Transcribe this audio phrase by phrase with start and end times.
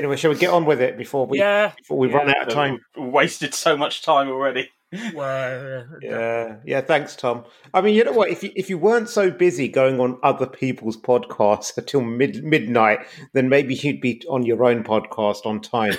[0.00, 2.16] Anyway, shall we get on with it before we yeah, before we yeah.
[2.16, 2.80] run out of time?
[2.96, 4.70] Wasted so much time already.
[5.14, 6.80] Well, Yeah, yeah.
[6.80, 7.44] Thanks, Tom.
[7.74, 8.30] I mean, you know what?
[8.30, 13.00] If you if you weren't so busy going on other people's podcasts until mid midnight,
[13.34, 15.94] then maybe you'd be on your own podcast on time.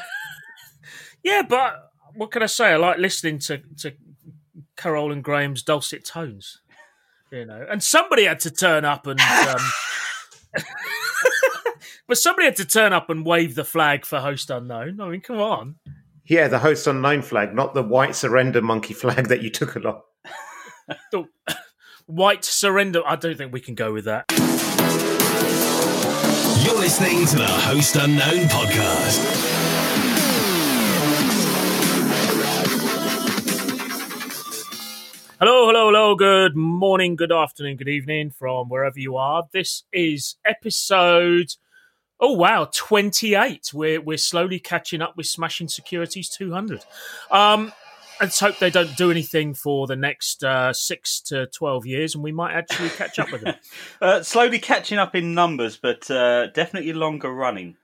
[1.24, 2.74] yeah, but what can I say?
[2.74, 3.94] I like listening to to
[4.76, 6.60] Carol and Graham's dulcet tones.
[7.32, 9.22] You know, and somebody had to turn up and.
[9.22, 10.64] Um,
[12.12, 15.00] But somebody had to turn up and wave the flag for host unknown.
[15.00, 15.76] I mean, come on.
[16.26, 20.02] yeah, the host unknown flag, not the white surrender monkey flag that you took along.
[21.14, 21.24] The
[22.08, 23.02] white surrender.
[23.08, 24.26] I don't think we can go with that.
[26.66, 29.20] You're listening to the Host Unknown podcast.
[35.40, 36.16] Hello, hello, hello.
[36.16, 39.48] Good morning, good afternoon, good evening from wherever you are.
[39.54, 41.54] This is episode.
[42.24, 43.72] Oh wow, twenty eight.
[43.74, 46.86] We're we're slowly catching up with Smashing Security's two hundred.
[47.32, 47.74] Um,
[48.22, 52.24] let's hope they don't do anything for the next uh, six to twelve years, and
[52.24, 53.56] we might actually catch up with them.
[54.02, 57.76] Uh, slowly catching up in numbers, but uh, definitely longer running.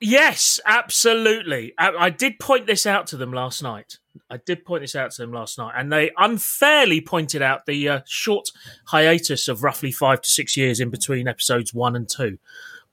[0.00, 1.74] Yes, absolutely.
[1.78, 3.98] I, I did point this out to them last night.
[4.30, 7.88] I did point this out to them last night, and they unfairly pointed out the
[7.88, 8.50] uh, short
[8.86, 12.38] hiatus of roughly five to six years in between episodes one and two.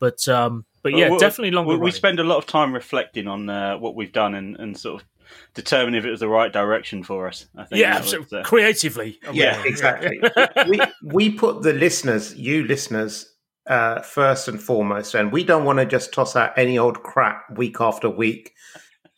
[0.06, 1.74] But um, but yeah, Well, definitely longer.
[1.74, 4.78] We, we spend a lot of time reflecting on uh, what we've done and, and
[4.78, 5.08] sort of
[5.56, 7.48] determine if it was the right direction for us.
[7.58, 9.18] I think yeah, that was, uh, creatively.
[9.34, 10.22] Yeah, exactly.
[10.70, 13.34] we we put the listeners, you listeners,
[13.66, 17.58] uh, first and foremost, and we don't want to just toss out any old crap
[17.58, 18.54] week after week,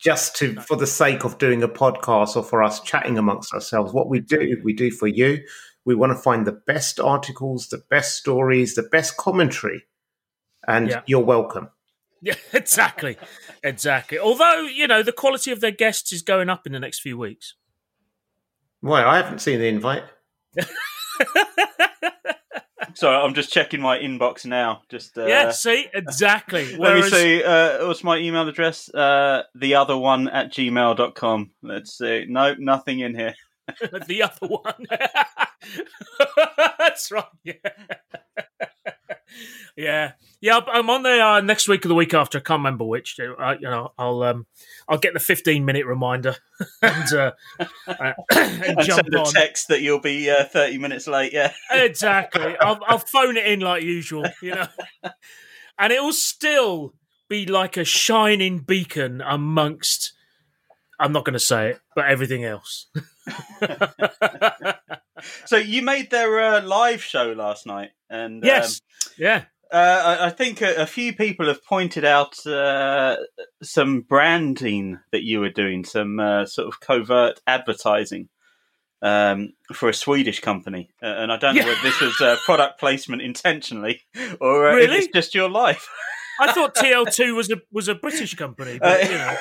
[0.00, 3.92] just to for the sake of doing a podcast or for us chatting amongst ourselves.
[3.92, 5.44] What we do, we do for you.
[5.84, 9.84] We want to find the best articles, the best stories, the best commentary,
[10.68, 11.02] and Yeah.
[11.06, 11.70] you're welcome.
[12.20, 13.16] Yeah, exactly,
[13.64, 14.18] exactly.
[14.18, 17.18] Although you know the quality of their guests is going up in the next few
[17.18, 17.54] weeks.
[18.82, 20.04] Well, I haven't seen the invite.
[22.94, 24.82] Sorry, I'm just checking my inbox now.
[24.88, 26.70] Just uh, yeah, see, exactly.
[26.76, 27.44] Let Whereas, me see.
[27.44, 28.92] Uh, what's my email address?
[28.92, 31.50] Uh, the other one at gmail.com.
[31.62, 32.26] Let's see.
[32.28, 33.34] No, nothing in here.
[34.06, 34.86] the other one.
[36.78, 37.24] That's right.
[37.44, 37.54] Yeah.
[39.76, 40.12] Yeah.
[40.40, 40.60] Yeah.
[40.66, 42.38] I'm on there uh, next week or the week after.
[42.38, 43.18] I can't remember which.
[43.20, 44.46] Uh, you know, I'll um,
[44.88, 46.36] I'll get the 15 minute reminder
[46.82, 47.32] and uh,
[47.86, 49.32] uh, and send a on.
[49.32, 51.32] text that you'll be uh, 30 minutes late.
[51.32, 51.52] Yeah.
[51.70, 52.56] Exactly.
[52.60, 54.26] I'll, I'll phone it in like usual.
[54.42, 54.68] You know,
[55.78, 56.94] and it will still
[57.28, 60.12] be like a shining beacon amongst.
[61.00, 62.86] I'm not going to say it, but everything else.
[65.46, 68.80] So you made their uh, live show last night, and yes.
[69.18, 69.36] Yeah.
[69.36, 73.16] um, uh, I, I think a, a few people have pointed out uh,
[73.62, 78.28] some branding that you were doing, some uh, sort of covert advertising
[79.02, 81.68] um, for a Swedish company, uh, and I don't know Yeah.
[81.68, 84.00] whether this was uh, product placement intentionally
[84.40, 84.96] or uh, if Really?
[84.98, 85.86] it's just your life.
[86.40, 89.36] I thought TL2 was a was a British company, but you know.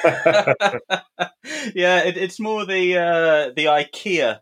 [1.75, 4.39] yeah, it, it's more the uh, the IKEA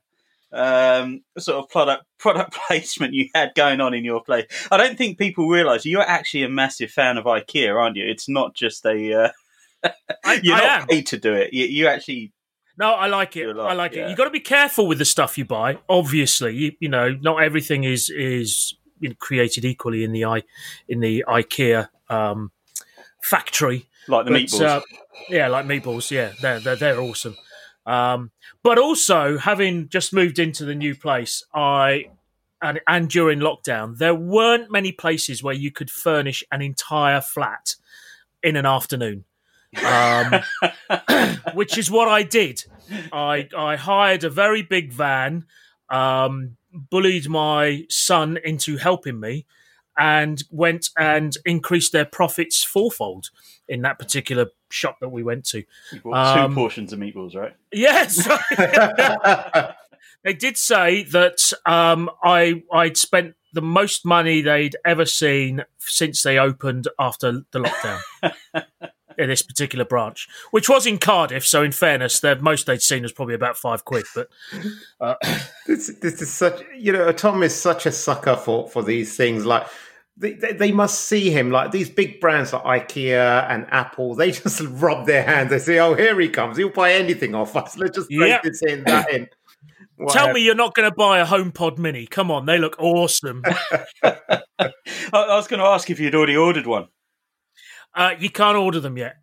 [0.55, 4.45] um, sort of product product placement you had going on in your place.
[4.71, 8.05] I don't think people realise you're actually a massive fan of IKEA, aren't you?
[8.07, 9.29] It's not just a uh,
[10.23, 11.53] I, you're I not paid to do it.
[11.53, 12.31] You, you actually
[12.77, 13.47] No, I like it.
[13.55, 14.07] lot, I like yeah.
[14.07, 14.09] it.
[14.09, 15.79] You got to be careful with the stuff you buy.
[15.89, 18.75] Obviously, you, you know, not everything is is
[19.19, 20.41] created equally in the i
[20.87, 22.51] in the IKEA um,
[23.21, 23.85] factory.
[24.07, 24.61] like the But, meatballs.
[24.61, 24.81] uh,
[25.29, 26.11] yeah, like meatballs.
[26.11, 27.35] Yeah, they're they're, they're awesome.
[27.85, 28.31] Um,
[28.63, 32.05] but also, having just moved into the new place, I
[32.61, 37.75] and and during lockdown, there weren't many places where you could furnish an entire flat
[38.41, 39.25] in an afternoon.
[39.85, 40.35] Um,
[41.53, 42.63] which is what I did.
[43.11, 45.45] I I hired a very big van,
[45.89, 49.45] um, bullied my son into helping me,
[49.97, 53.29] and went and increased their profits fourfold
[53.67, 55.63] in that particular shop that we went to.
[56.11, 57.53] Um, two portions of meatballs, right?
[57.71, 58.27] Yes,
[60.23, 66.21] they did say that um, I I'd spent the most money they'd ever seen since
[66.21, 68.01] they opened after the lockdown.
[69.17, 73.03] In this particular branch, which was in Cardiff, so in fairness, the most they'd seen
[73.03, 74.03] was probably about five quid.
[74.13, 74.27] But
[74.99, 75.15] uh,
[75.65, 79.45] this this is such you know Tom is such a sucker for for these things
[79.45, 79.67] like.
[80.17, 84.15] They, they, they must see him like these big brands like IKEA and Apple.
[84.15, 85.49] They just rub their hands.
[85.49, 86.57] They say, "Oh, here he comes.
[86.57, 87.77] He'll buy anything off us.
[87.77, 88.39] Let's just break Yeah.
[88.43, 89.27] this in, that in."
[90.09, 92.05] tell me you're not going to buy a HomePod Mini.
[92.05, 93.43] Come on, they look awesome.
[94.03, 94.13] I,
[94.61, 96.87] I was going to ask if you'd already ordered one.
[97.93, 99.15] Uh, you can't order them yet.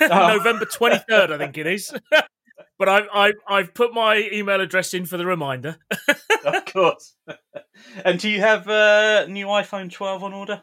[0.00, 1.92] November 23rd, I think it is.
[2.78, 5.76] But I, I, I've put my email address in for the reminder.
[6.44, 7.14] of course.
[8.04, 10.62] and do you have a uh, new iPhone 12 on order?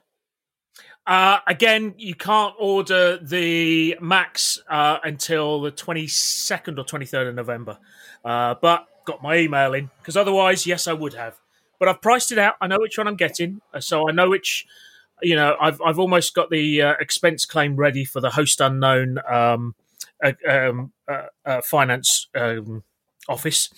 [1.05, 7.77] Uh, again, you can't order the Max uh, until the 22nd or 23rd of November.
[8.23, 11.39] Uh, but got my email in because otherwise, yes, I would have.
[11.79, 12.55] But I've priced it out.
[12.61, 14.65] I know which one I'm getting, uh, so I know which.
[15.21, 19.19] You know, I've I've almost got the uh, expense claim ready for the host unknown
[19.29, 19.73] um,
[20.23, 20.93] uh, um,
[21.63, 22.83] finance um,
[23.27, 23.69] office,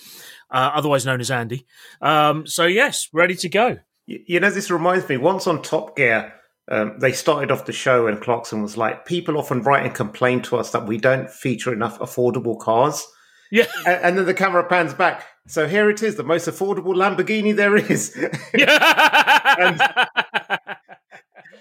[0.51, 1.65] otherwise known as Andy.
[2.01, 3.79] Um, so yes, ready to go.
[4.05, 5.17] You know, this reminds me.
[5.17, 6.33] Once on Top Gear,
[6.67, 10.41] um, they started off the show and Clarkson was like, people often write and complain
[10.43, 13.05] to us that we don't feature enough affordable cars.
[13.51, 13.65] Yeah.
[13.85, 15.25] And, and then the camera pans back.
[15.47, 18.17] So here it is, the most affordable Lamborghini there is.
[18.55, 19.55] Yeah.
[19.59, 20.59] and,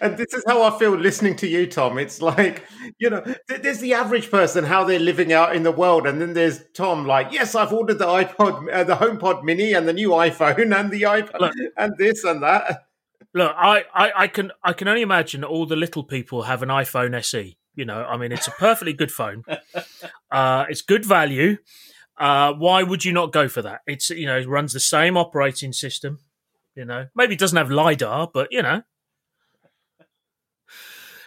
[0.04, 1.96] and this is how I feel listening to you, Tom.
[1.96, 2.64] It's like,
[2.98, 6.06] you know, there's the average person, how they're living out in the world.
[6.06, 9.88] And then there's Tom, like, yes, I've ordered the iPod, uh, the HomePod mini and
[9.88, 12.84] the new iPhone and the iPad Look, and this and that.
[13.32, 16.68] Look, I, I, I can I can only imagine all the little people have an
[16.68, 17.56] iPhone SE.
[17.74, 19.42] You know, I mean, it's a perfectly good phone.
[20.30, 21.58] Uh, it's good value.
[22.18, 23.82] Uh, why would you not go for that?
[23.86, 26.18] It's you know, it runs the same operating system.
[26.74, 28.82] You know, maybe it doesn't have lidar, but you know.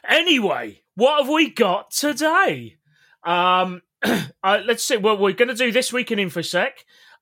[0.08, 2.78] Anyway, what have we got today?
[3.24, 4.98] Um, uh, let's see.
[4.98, 6.72] Well, we're going to do this week in InfoSec.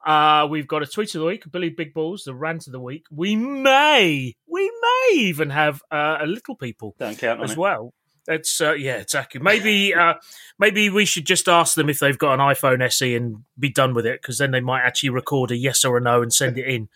[0.06, 2.80] Uh, we've got a tweet of the week, Billy Big Balls, the rant of the
[2.80, 3.06] week.
[3.10, 7.58] We may, we may even have uh, a little people Don't count as it.
[7.58, 7.94] well.
[8.28, 9.40] That's uh, yeah, exactly.
[9.40, 10.16] Maybe uh,
[10.58, 13.94] maybe we should just ask them if they've got an iPhone SE and be done
[13.94, 16.58] with it, because then they might actually record a yes or a no and send
[16.58, 16.90] it in,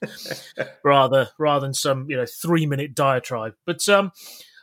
[0.83, 3.53] rather rather than some you know three minute diatribe.
[3.63, 4.12] But um,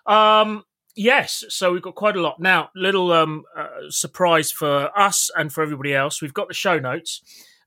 [0.06, 0.64] um,
[0.96, 2.70] yes, so we've got quite a lot now.
[2.74, 6.20] Little um, uh, surprise for us and for everybody else.
[6.20, 7.22] We've got the show notes.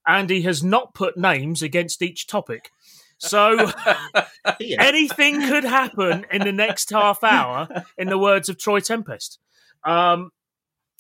[0.08, 2.72] Andy has not put names against each topic.
[3.20, 3.72] So
[4.60, 4.82] yeah.
[4.84, 7.68] anything could happen in the next half hour,
[7.98, 9.40] in the words of Troy Tempest.
[9.84, 10.32] Um,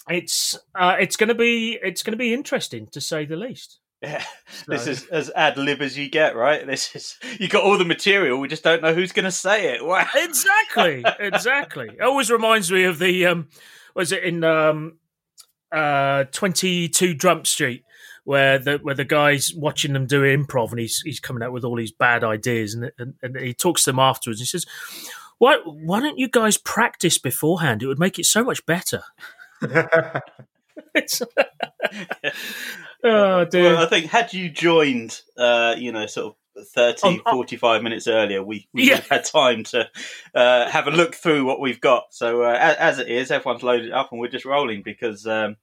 [0.07, 3.79] it's uh, it's going to be it's going to be interesting to say the least.
[4.01, 4.72] Yeah, so.
[4.72, 6.66] this is as ad lib as you get, right?
[6.66, 8.40] This is you got all the material.
[8.40, 9.86] We just don't know who's going to say it.
[9.86, 10.07] Wow.
[10.16, 11.90] Exactly, exactly.
[11.90, 13.50] It always reminds me of the um,
[13.94, 15.00] was it in um,
[15.72, 17.84] uh, Twenty Two Jump Street
[18.24, 21.63] where the where the guy's watching them do improv and he's he's coming out with
[21.63, 24.40] all these bad ideas and and, and he talks to them afterwards.
[24.40, 24.66] And he says,
[25.40, 27.84] "Why why don't you guys practice beforehand?
[27.84, 29.04] It would make it so much better."
[33.04, 33.74] oh dear.
[33.74, 38.07] Well, I think had you joined, uh, you know, sort of 30, um, 45 minutes
[38.07, 39.01] earlier, we, we yeah.
[39.10, 39.90] had time to
[40.36, 42.06] uh, have a look through what we've got.
[42.12, 45.56] So uh, as, as, it is, everyone's loaded up and we're just rolling because um,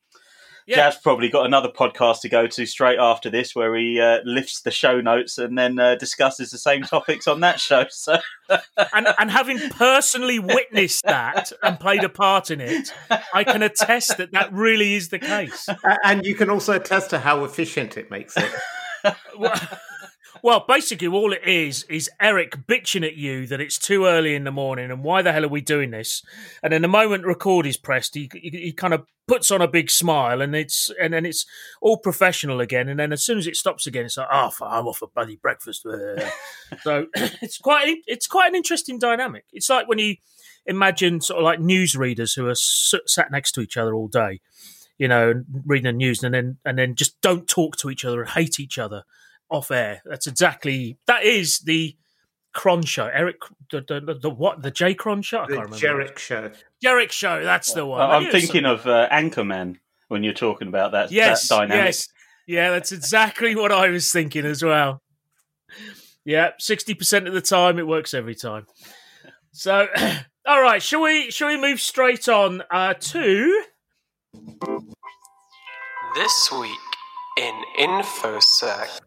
[0.67, 0.77] yeah.
[0.77, 4.61] Jazz probably got another podcast to go to straight after this, where he uh, lifts
[4.61, 7.85] the show notes and then uh, discusses the same topics on that show.
[7.91, 8.19] So,
[8.93, 12.93] and, and having personally witnessed that and played a part in it,
[13.33, 15.69] I can attest that that really is the case.
[16.03, 18.51] And you can also attest to how efficient it makes it.
[20.47, 24.45] Well, basically, all it is is Eric bitching at you that it's too early in
[24.45, 26.23] the morning and why the hell are we doing this?
[26.63, 29.67] And then the moment record is pressed, he, he, he kind of puts on a
[29.67, 31.47] big smile and it's and then it's
[31.83, 32.89] all professional again.
[32.89, 35.35] And then as soon as it stops again, it's like, oh, I'm off for bloody
[35.35, 35.83] breakfast.
[36.83, 39.47] so it's quite it's quite an interesting dynamic.
[39.53, 40.15] It's like when you
[40.65, 44.39] imagine sort of like newsreaders who are sat next to each other all day
[44.97, 48.21] you know, reading the news and then and then just don't talk to each other
[48.21, 49.03] and hate each other
[49.51, 50.03] off air.
[50.05, 51.97] That's exactly that is the
[52.57, 53.07] Cron show.
[53.13, 53.37] Eric,
[53.71, 54.63] the, the, the what?
[54.63, 55.41] The J Cron show?
[55.41, 55.87] I the can't remember.
[55.87, 56.51] Jerrick show.
[56.83, 57.45] Jerrick show.
[57.45, 58.01] That's the one.
[58.01, 59.77] I'm thinking of uh, Anchorman
[60.09, 61.13] when you're talking about that.
[61.13, 61.85] Yes, that dynamic.
[61.85, 62.09] yes,
[62.47, 62.71] yeah.
[62.71, 65.03] That's exactly what I was thinking as well.
[66.25, 68.67] Yeah, sixty percent of the time it works every time.
[69.53, 69.87] So,
[70.47, 71.31] all right, shall we?
[71.31, 73.63] Shall we move straight on uh, to
[76.15, 76.86] this week
[77.37, 79.01] in InfoSec.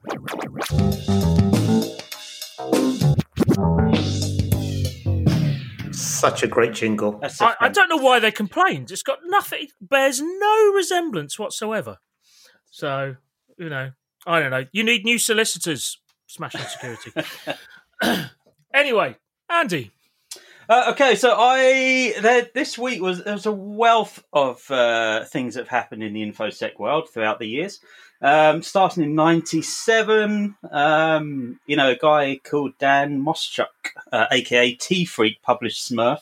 [5.92, 7.20] Such a great jingle.
[7.24, 8.92] I, I, don't know why they complained.
[8.92, 11.98] It's got nothing, it bears no resemblance whatsoever.
[12.70, 13.16] So,
[13.58, 13.92] you know,
[14.28, 14.66] I don't know.
[14.72, 17.12] You need new solicitors, Smashing Security.
[18.74, 19.18] anyway,
[19.50, 19.92] Andy,
[20.70, 25.56] uh, okay, so I there, this week was there was a wealth of uh, things
[25.56, 27.80] that have happened in the infosec world throughout the years.
[28.22, 33.68] Um, starting in '97, um, you know, a guy called Dan Moschuk,
[34.12, 36.20] uh, aka T Freak, published Smurf.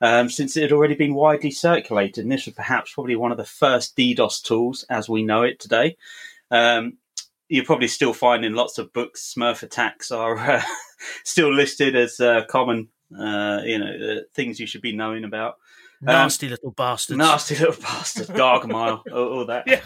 [0.00, 2.24] um, since it had already been widely circulated.
[2.24, 5.58] And this was perhaps probably one of the first DDoS tools as we know it
[5.60, 5.96] today.
[6.50, 6.98] Um,
[7.48, 9.34] you're probably still finding lots of books.
[9.34, 10.62] Smurf attacks are uh,
[11.24, 12.88] still listed as uh, common,
[13.18, 13.86] uh, you know,
[14.18, 15.56] uh, things you should be knowing about.
[16.02, 17.16] Nasty little bastards.
[17.16, 19.64] Nasty little bastard, Gargamel, all, all that.
[19.66, 19.80] Yeah.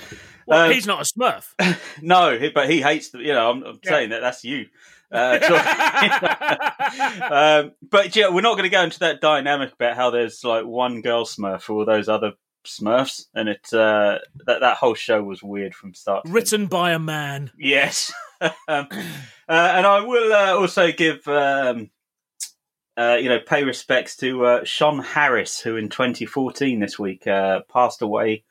[0.49, 1.55] Well, Um, he's not a Smurf.
[2.02, 3.19] No, but he hates the.
[3.19, 3.90] You know, I'm, I'm Yeah.
[3.90, 4.67] saying that that's you.
[5.11, 5.38] Uh,
[7.31, 10.64] um, but yeah, we're not going to go into that dynamic about how there's like
[10.64, 12.33] one girl Smurf for all those other
[12.67, 16.25] Smurfs, and it uh, that that whole show was weird from start.
[16.26, 17.50] Written by a man.
[17.59, 18.87] Yes, um, uh,
[19.49, 21.26] and I will uh, also give.
[21.28, 21.90] Um,
[22.99, 27.61] uh, you know, pay respects to uh, Shon Harris, who in 2014 this week uh,
[27.73, 28.43] passed away,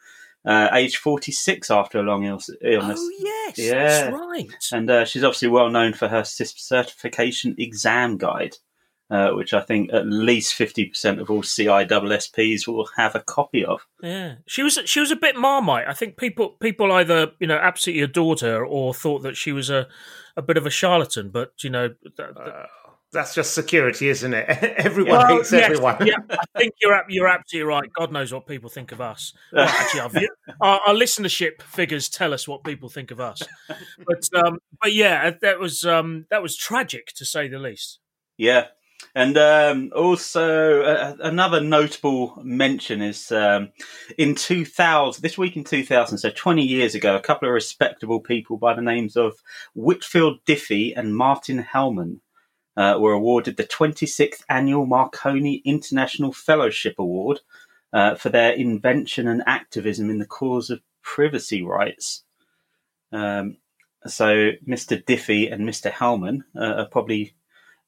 [0.48, 3.00] uh, age 46 after a long Ill- illness.
[3.02, 3.74] Oh yes, Yeah.
[3.74, 4.48] that's right.
[4.72, 8.56] And uh, she's obviously well known for her cis- certification exam guide,
[9.10, 13.86] uh, which I think at least 50% of all CISSPs will have a copy of.
[14.02, 15.88] Yeah, she was she was a bit marmite.
[15.88, 19.70] I think people people either you know absolutely adored her or thought that she was
[19.70, 19.88] a
[20.36, 21.30] a bit of a charlatan.
[21.30, 22.56] But you know, th- th-
[23.14, 24.48] That's just security, isn't it?
[24.78, 26.06] Everyone Well, hates yes, everyone.
[26.06, 27.90] yeah, I think you're ab- you're absolutely right.
[27.94, 29.34] God knows what people think of us.
[29.54, 30.12] Well, actually, our,
[30.60, 33.42] our, our listenership figures tell us what people think of us.
[34.06, 38.00] But um, but yeah, that was um, that was tragic to say the least.
[38.38, 38.68] Yeah.
[39.14, 43.70] And um, also, uh, another notable mention is um,
[44.18, 48.58] in 2000, this week in 2000, so 20 years ago, a couple of respectable people
[48.58, 49.36] by the names of
[49.76, 52.22] Whitfield Diffie and Martin Hellman
[52.78, 57.42] uh, were awarded the 26th Annual Marconi International Fellowship Award
[57.92, 62.24] uh, for their invention and activism in the cause of privacy rights.
[63.12, 63.58] Um,
[64.06, 65.04] so, Mr.
[65.04, 65.92] Diffie and Mr.
[65.92, 67.34] Hellman uh, are probably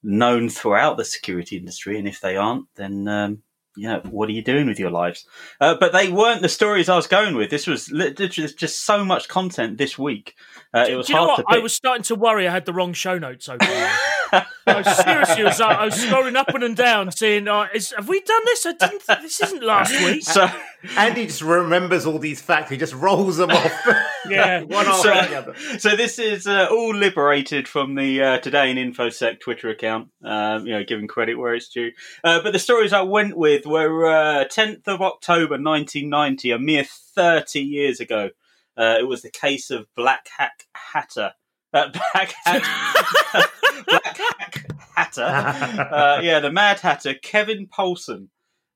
[0.02, 3.42] known throughout the security industry, and if they aren't, then um,
[3.76, 5.26] you know what are you doing with your lives?
[5.60, 7.50] Uh, but they weren't the stories I was going with.
[7.50, 10.34] This was literally just so much content this week.
[10.74, 12.72] Uh, it was Do you know hard I was starting to worry I had the
[12.72, 13.68] wrong show notes open.
[14.32, 18.08] I was seriously, I was, I was scrolling up and down, saying, uh, is, "Have
[18.08, 18.66] we done this?
[18.66, 19.02] I didn't.
[19.22, 20.48] This isn't last week." so
[20.96, 22.70] Andy just remembers all these facts.
[22.70, 23.72] He just rolls them off.
[24.28, 24.60] Yeah.
[24.64, 25.54] one after So- the other.
[25.78, 30.10] so this is uh, all liberated from the uh, Today in InfoSec Twitter account.
[30.22, 31.92] Um, you know, giving credit where it's due.
[32.22, 36.84] Uh, but the stories I went with were uh, 10th of October 1990, a mere
[36.84, 38.28] 30 years ago.
[38.76, 41.32] Uh, it was the case of Black Hack Hatter.
[41.72, 42.62] Uh, Black Hat,
[43.86, 45.22] Black Hack Hatter.
[45.22, 48.28] Uh, yeah, the Mad Hatter, Kevin Poulsen.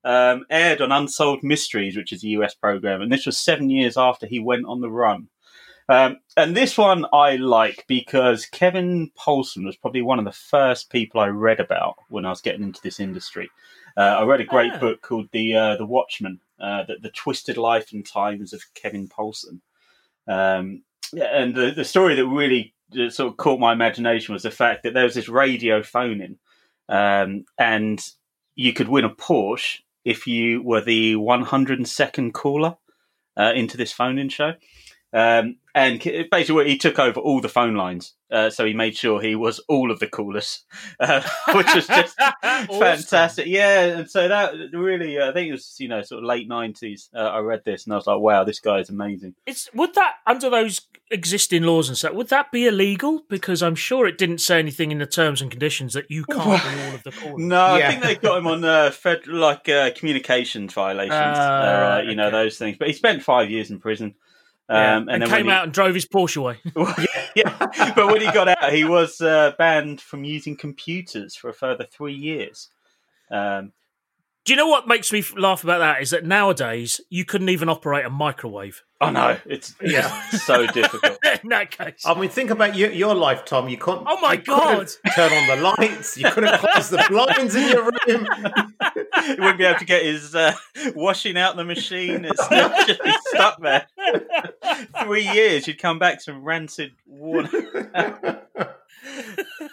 [0.06, 3.96] Um, aired on Unsolved Mysteries, which is a US program, and this was seven years
[3.96, 5.28] after he went on the run.
[5.88, 10.90] Um, and this one I like because Kevin Poulsen was probably one of the first
[10.90, 13.48] people I read about when I was getting into this industry.
[13.96, 14.78] Uh, I read a great Ah.
[14.78, 19.08] book called The uh, The Watchman, uh, the, the Twisted Life and Times of Kevin
[19.08, 19.62] Poulsen.
[20.28, 20.82] Um,
[21.14, 24.50] yeah, and the, the story that really uh, sort of caught my imagination was the
[24.50, 26.38] fact that there was this radio phone in,
[26.88, 28.00] um, and
[28.54, 32.76] you could win a Porsche if you were the 102nd caller
[33.36, 34.52] uh, into this phone in show.
[35.12, 36.00] Um, and
[36.30, 39.58] basically, he took over all the phone lines, uh, so he made sure he was
[39.68, 40.64] all of the coolest,
[41.00, 41.20] uh,
[41.54, 42.68] which was just Awesome.
[42.80, 43.46] fantastic.
[43.46, 46.48] Yeah, and so that really, uh, I think it was you know sort of late
[46.48, 47.10] nineties.
[47.14, 49.34] Uh, I read this and I was like, wow, this guy is amazing.
[49.46, 53.22] It's would that under those existing laws and stuff would that be illegal?
[53.28, 56.62] Because I'm sure it didn't say anything in the terms and conditions that you can't
[56.62, 57.48] do all of the calling.
[57.48, 57.88] No, Yeah.
[57.88, 62.06] I think they got him on uh, fed, like uh, communications violations, Ah, uh, right,
[62.06, 62.76] you know those things.
[62.78, 64.14] But he spent five years in prison.
[64.68, 66.58] Um, Yeah, and, and, then came he, out and drove his Porsche away.
[67.34, 71.54] yeah, but when he got out, he was uh, banned from using computers for a
[71.54, 72.70] further three years.
[73.30, 73.72] Um,
[74.44, 76.02] Do you know what makes me laugh about that?
[76.02, 78.82] Is that nowadays you couldn't even operate a microwave.
[79.00, 80.28] oh no, it's, it's Yeah.
[80.30, 81.18] so difficult.
[81.42, 83.70] in that case, I mean, think about your, your life, Tom.
[83.70, 84.02] You can't.
[84.06, 84.90] Oh my god!
[85.14, 86.18] Turn on the lights.
[86.18, 88.26] You couldn't close the blinds in your room.
[89.24, 90.54] he wouldn't be able to get his uh,
[90.94, 92.26] washing out the machine.
[92.26, 92.46] It's
[92.86, 93.86] just be stuck there.
[95.04, 98.42] Three years, you'd come back to rancid water.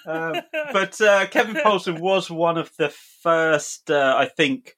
[0.06, 0.36] Um,
[0.74, 4.76] but uh, Kevin Poulsen was one of the first, uh, I think,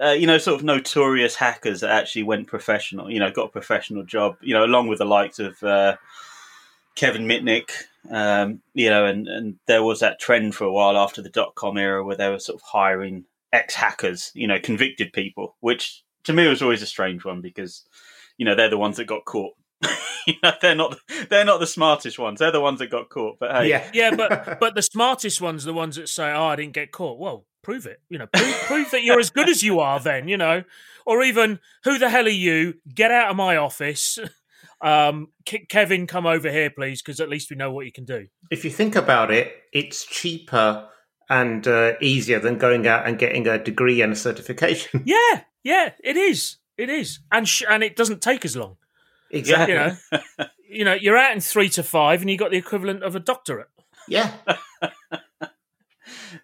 [0.00, 3.10] uh, you know, sort of notorious hackers that actually went professional.
[3.10, 4.36] You know, got a professional job.
[4.40, 5.96] You know, along with the likes of uh,
[6.94, 7.70] Kevin Mitnick.
[8.10, 11.54] Um, you know, and and there was that trend for a while after the dot
[11.54, 14.32] com era where they were sort of hiring ex hackers.
[14.34, 17.84] You know, convicted people, which to me was always a strange one because
[18.36, 19.54] you know they're the ones that got caught.
[20.26, 20.98] you know, they're not
[21.30, 22.38] they're not the smartest ones.
[22.38, 23.38] They're the ones that got caught.
[23.38, 26.46] But hey, yeah, yeah, but but the smartest ones, are the ones that say, "Oh,
[26.46, 28.00] I didn't get caught." Well, prove it.
[28.08, 30.00] You know, prove, prove that you're as good as you are.
[30.00, 30.64] Then you know,
[31.06, 32.74] or even who the hell are you?
[32.92, 34.18] Get out of my office.
[34.80, 38.04] Um, Ke- Kevin, come over here, please, because at least we know what you can
[38.04, 38.26] do.
[38.50, 40.88] If you think about it, it's cheaper
[41.30, 45.04] and uh, easier than going out and getting a degree and a certification.
[45.06, 46.58] Yeah, yeah, it is.
[46.76, 48.76] It is, and sh- and it doesn't take as long.
[49.32, 49.74] Exactly.
[49.74, 53.02] You know, you know, you're out in three to five, and you got the equivalent
[53.02, 53.68] of a doctorate.
[54.08, 54.32] Yeah.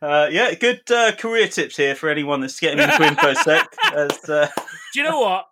[0.03, 3.65] Uh, yeah, good uh, career tips here for anyone that's getting into infosec.
[3.93, 4.49] As, uh,
[4.93, 5.47] Do you know what?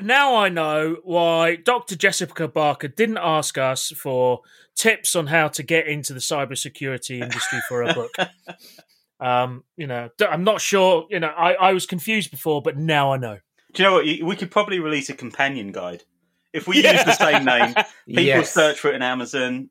[0.00, 1.94] Now I know why Dr.
[1.94, 4.40] Jessica Barker didn't ask us for
[4.74, 8.10] tips on how to get into the cybersecurity industry for a book.
[9.20, 11.06] um, you know, d- I'm not sure.
[11.10, 13.38] You know, I, I was confused before, but now I know.
[13.74, 14.04] do you know what?
[14.04, 16.04] We could probably release a companion guide
[16.52, 16.92] if we Yeah.
[16.92, 17.74] use the same name.
[18.06, 18.52] People Yes.
[18.52, 19.68] search for it in Amazon.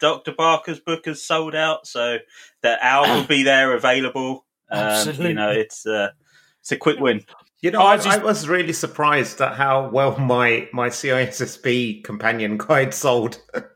[0.00, 0.32] Dr.
[0.32, 2.18] Barker's book has sold out, so
[2.62, 4.44] that owl will be there available.
[4.70, 6.10] Um, You know, it's uh,
[6.60, 7.24] it's a quick win.
[7.60, 12.02] You know, I, I just- I was really surprised at how well my my CISSP
[12.04, 13.38] companion guide sold.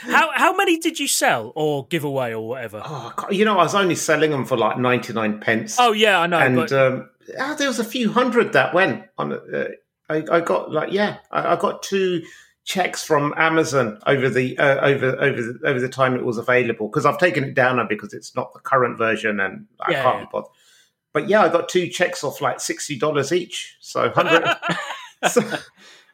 [0.00, 2.82] How how many did you sell or give away or whatever?
[2.84, 5.76] Oh, I you know, I was only selling them for like ninety nine pence.
[5.78, 6.38] Oh yeah, I know.
[6.38, 9.32] and but um, ah, there was a few hundred that went on.
[9.32, 9.68] Uh,
[10.08, 12.22] I, I got like yeah, I, I got two
[12.64, 16.88] checks from Amazon over the uh, over over the, over the time it was available
[16.88, 20.02] because I've taken it down now because it's not the current version and I Yeah,
[20.02, 20.24] can't yeah.
[20.24, 20.50] be bothered.
[21.12, 24.48] But yeah, I got two checks off like sixty dollars each, so hundred.
[25.30, 25.42] so,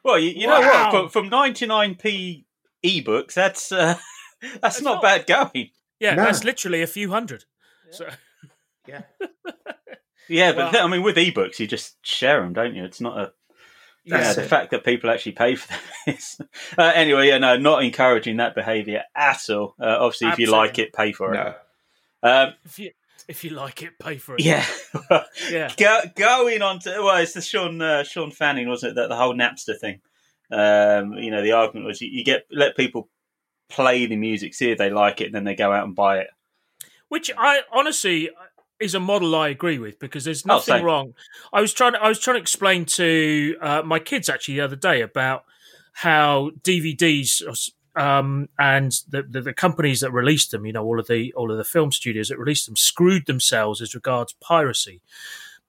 [0.03, 0.91] Well, you, you know what?
[0.91, 2.43] From, from 99p
[2.85, 3.95] ebooks, that's uh,
[4.61, 5.69] that's, not, not- bad going.
[5.99, 6.23] yeah, No.
[6.25, 7.45] that's literally a few hundred.
[7.91, 8.07] So
[8.87, 9.01] yeah,
[10.29, 12.83] Yeah, but Well- I mean, with ebooks, you just share them, don't you?
[12.85, 13.31] It's not a
[14.09, 14.17] yeah.
[14.23, 15.67] That's The fact that people actually pay for
[16.05, 16.39] them is
[16.77, 17.27] uh, anyway.
[17.27, 19.75] Yeah, no, not encouraging that behaviour at all.
[19.79, 21.37] Uh, obviously, if you like it, pay for it.
[21.37, 21.53] no.
[22.21, 22.91] Um, if you
[23.27, 24.41] if you like it, pay for it.
[24.43, 24.65] yeah.
[25.51, 25.71] yeah.
[25.77, 28.95] Go, going on to well, it's the Sean uh, Shawn Fanning, wasn't it?
[28.95, 30.01] That the whole Napster thing.
[30.51, 33.07] Um, you know, the argument was you, you get let people
[33.69, 36.19] play the music, see if they like it, and then they go out and buy
[36.19, 36.27] it.
[37.07, 38.31] which I honestly
[38.79, 40.85] is a model I agree with because there's Oh, nothing same.
[40.85, 41.13] wrong.
[41.53, 44.61] I was trying to I was trying to explain to uh, my kids actually the
[44.61, 45.43] other day about
[45.93, 47.41] how DVDs
[47.95, 51.51] um, and the, the the companies that released them, you know, all of the all
[51.51, 55.01] of the film studios that released them, screwed themselves as regards piracy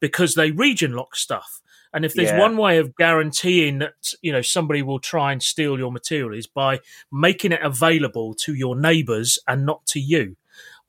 [0.01, 1.61] because they region lock stuff.
[1.93, 2.39] And if there's Yeah.
[2.39, 6.47] one way of guaranteeing that you know somebody will try and steal your material is
[6.47, 6.79] by
[7.11, 10.37] making it available to your neighbours and not to you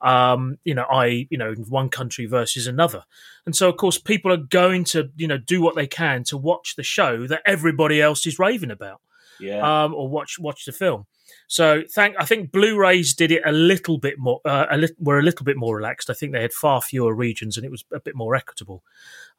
[0.02, 3.04] um, you know, I, you know, in one country versus another.
[3.46, 6.36] And so, of course, people are going to, you know, do what they can to
[6.36, 9.00] watch the show that everybody else is raving about,
[9.38, 11.06] Yeah, um, or watch watch the film.
[11.46, 12.16] So, thank.
[12.18, 14.40] I think Blu-rays did it a little bit more.
[14.44, 16.10] Uh, a lit- were a little bit more relaxed.
[16.10, 18.82] I think they had far fewer regions, and it was a bit more equitable.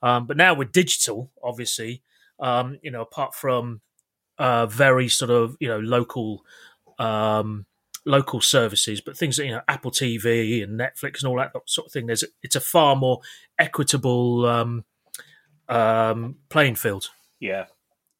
[0.02, 2.02] Um, but now with digital, obviously,
[2.40, 3.82] um, you know, apart from
[4.38, 6.46] uh, very sort of you know local
[7.00, 7.66] um,
[8.06, 11.88] local services, but things that you know Apple TV and Netflix and all that sort
[11.88, 12.08] of thing.
[12.08, 13.20] There's it's a far more
[13.60, 14.86] equitable um,
[15.70, 17.66] um, playing field, yeah.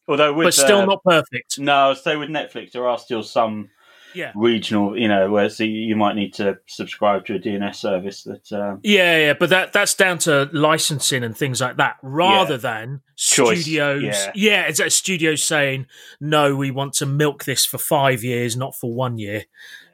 [0.08, 1.60] Although with but still uh, not perfect.
[1.60, 3.70] No, I'd say with Netflix, there are still some
[4.16, 4.32] Yeah.
[4.36, 8.52] regional, you know, where so you might need to subscribe to a DNS service that.
[8.52, 12.58] Um, Yeah, yeah, but that that's down to licensing and things like that, rather Yeah.
[12.58, 14.04] than Choice, studios.
[14.04, 14.32] yeah.
[14.36, 15.86] Yeah, it's a studio saying
[16.20, 19.46] no, we want to milk this for five years, not for one year,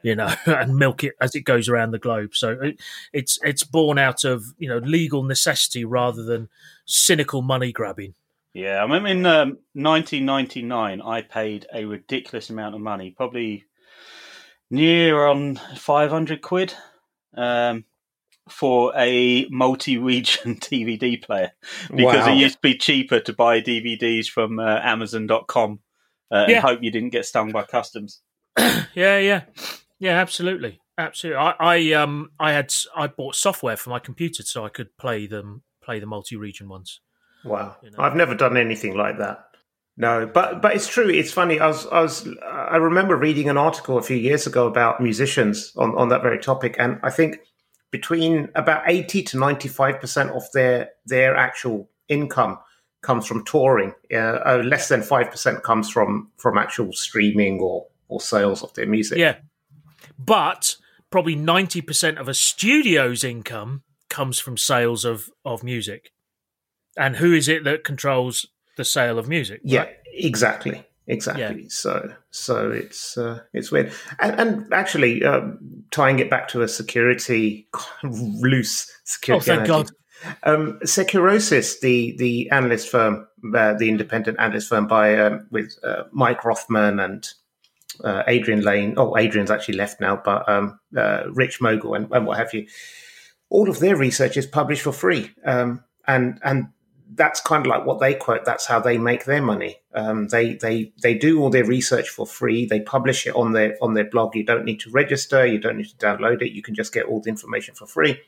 [0.02, 2.30] you know, and milk it as it goes around the globe.
[2.34, 2.80] So it,
[3.12, 6.48] it's it's born out of you know legal necessity rather than
[6.86, 8.14] cynical money grabbing.
[8.52, 13.64] yeah, I mean, in um, 1999, I paid a ridiculous amount of money, probably
[14.70, 16.74] near on 500 quid,
[17.36, 17.84] um,
[18.48, 21.52] for a multi-region DVD player
[21.94, 22.32] because Wow.
[22.34, 25.78] it used to be cheaper to buy DVDs from uh, Amazon.com
[26.32, 28.20] uh, and hope you didn't get stung by customs.
[28.94, 29.42] Yeah, yeah,
[30.00, 31.38] yeah, absolutely, absolutely.
[31.40, 35.26] I, I um I had I bought software for my computer so I could play
[35.28, 37.00] them play the multi-region ones.
[37.44, 37.98] Wow, You know.
[38.00, 39.44] I've never done anything like that.
[39.96, 41.08] No, but but it's true.
[41.08, 41.60] It's funny.
[41.60, 45.72] I was I was I remember reading an article a few years ago about musicians
[45.76, 47.40] on on that very topic, and I think
[47.90, 52.58] between about eighty to ninety five percent of their their actual income
[53.02, 53.94] comes from touring.
[54.12, 58.74] Uh, uh, less than five percent comes from from actual streaming or or sales of
[58.74, 59.18] their music.
[59.18, 59.36] Yeah.
[60.18, 60.76] But
[61.10, 66.12] probably 90% of a studio's income comes from sales of, of music.
[66.96, 69.60] And who is it that controls the sale of music?
[69.64, 69.96] Yeah, right?
[70.12, 71.68] exactly, exactly.
[71.68, 76.68] So, so it's uh, it's weird, and, and actually um, tying it back to a
[76.68, 77.68] security
[78.02, 79.50] loose security.
[79.50, 79.66] Oh, thank.
[79.66, 79.90] God.
[80.42, 86.04] Um, Securosis, the the analyst firm, uh, the independent analyst firm by um, with uh,
[86.12, 87.26] Mike Rothman and
[88.04, 88.94] uh, Adrian Lane.
[88.96, 92.66] Oh, Adrian's actually left now, but um, uh, Rich Mogull and, and, what have you.
[93.48, 96.68] All of their research is published for free, um, and and
[97.14, 98.44] that's kind of like what they quote.
[98.44, 99.80] That's how they make their money.
[99.94, 102.66] Um, they they they do all their research for free.
[102.66, 104.34] They publish it on their on their blog.
[104.34, 105.44] You don't need to register.
[105.44, 106.52] You don't need to download it.
[106.52, 108.20] You can just get all the information for free.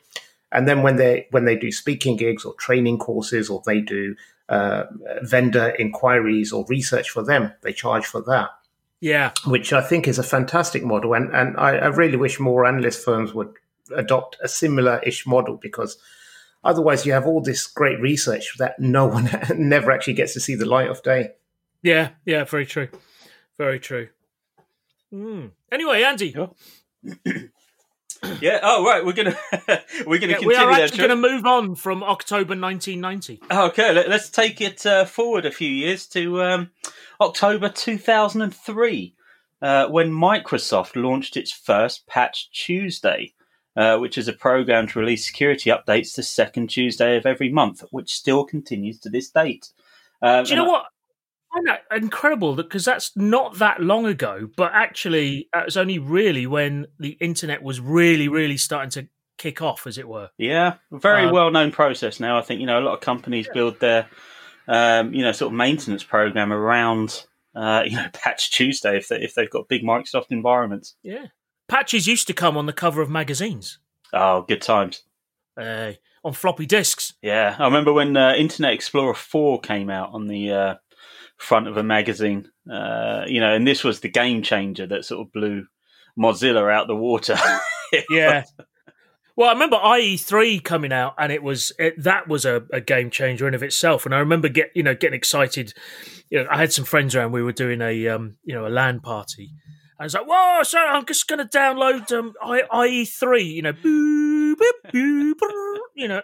[0.51, 4.15] And then when they when they do speaking gigs or training courses or they do
[4.49, 4.83] uh,
[5.21, 8.49] vendor inquiries or research for them, they charge for that.
[8.99, 12.65] Yeah, which I think is a fantastic model, and and I, I really wish more
[12.65, 13.53] analyst firms would
[13.95, 15.97] adopt a similar ish model because
[16.63, 20.55] Otherwise, you have all this great research that no one never actually gets to see
[20.55, 21.31] the light of day.
[21.81, 22.87] Yeah, yeah, very true,
[23.57, 24.09] very true.
[25.13, 25.51] Mm.
[25.71, 26.35] Anyway, Andy.
[28.41, 28.59] yeah.
[28.63, 29.05] Oh, right.
[29.05, 29.37] We're gonna
[30.07, 30.47] we're gonna yeah, continue.
[30.47, 33.41] We are actually going to move on from October 1990.
[33.51, 36.71] Okay, let, us take it uh, forward a few years to um,
[37.19, 39.15] October 2003,
[39.61, 43.33] uh, when Microsoft launched its first Patch Tuesday.
[43.75, 47.83] Uh, which is a program to release security updates the second Tuesday of every month,
[47.89, 49.71] which still continues to this date.
[50.21, 50.85] Um, Do you know I, what?
[51.51, 55.97] I find that incredible because that's not that long ago, but actually, it was only
[55.97, 59.07] really when the internet was really, really starting to
[59.37, 60.29] kick off, as it were.
[60.37, 62.37] Yeah, very um, well known process now.
[62.37, 63.53] I think you know a lot of companies yeah.
[63.53, 64.07] build their,
[64.67, 69.21] um, you know, sort of maintenance program around, uh, you know, Patch Tuesday if they
[69.21, 70.95] if they've got big Microsoft environments.
[71.03, 71.27] Yeah,
[71.67, 73.79] Patches used to come on the cover of magazines.
[74.11, 75.03] Oh, good times.
[75.59, 77.13] Uh, on floppy disks.
[77.21, 80.75] Yeah, I remember when uh, Internet Explorer 4 came out on the uh,
[81.37, 82.49] front of a magazine.
[82.71, 85.65] Uh, you know, and this was the game changer that sort of blew
[86.17, 87.37] Mozilla out the water.
[88.09, 88.43] yeah.
[89.35, 93.09] Well, I remember IE3 coming out, and it was it, that was a, a, game
[93.09, 94.05] changer in of itself.
[94.05, 95.73] And I remember get you know getting excited.
[96.29, 97.31] You know, I had some friends around.
[97.31, 99.51] We were doing a um, you know a LAN party,
[100.03, 104.53] I was like, whoa, so I'm just going to download um, IE3, you know, boo,
[104.57, 106.21] boo, boo, you know.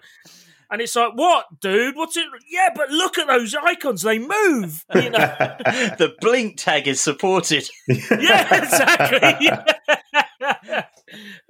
[0.69, 1.95] And it's like, what, dude?
[1.95, 2.25] What's it?
[2.49, 4.83] Yeah, but look at those icons; they move.
[4.93, 5.17] You know,
[5.97, 7.69] the blink tag is supported.
[7.87, 9.49] yeah, exactly.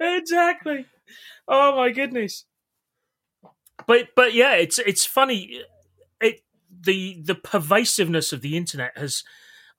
[0.00, 0.86] exactly.
[1.48, 2.44] Oh my goodness.
[3.88, 5.62] But but yeah, it's it's funny.
[6.20, 9.24] It the the pervasiveness of the internet has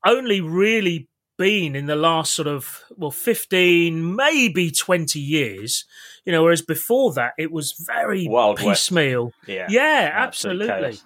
[0.06, 1.08] only really
[1.42, 5.86] been in the last sort of well 15 maybe 20 years
[6.24, 9.26] you know whereas before that it was very Wild piecemeal.
[9.26, 9.48] West.
[9.48, 11.00] yeah yeah absolutely.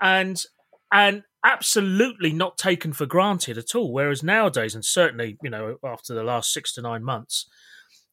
[0.00, 0.44] And
[0.92, 3.92] and absolutely not taken for granted at all.
[3.92, 7.46] Whereas nowadays and certainly you know after the last 6 to 9 months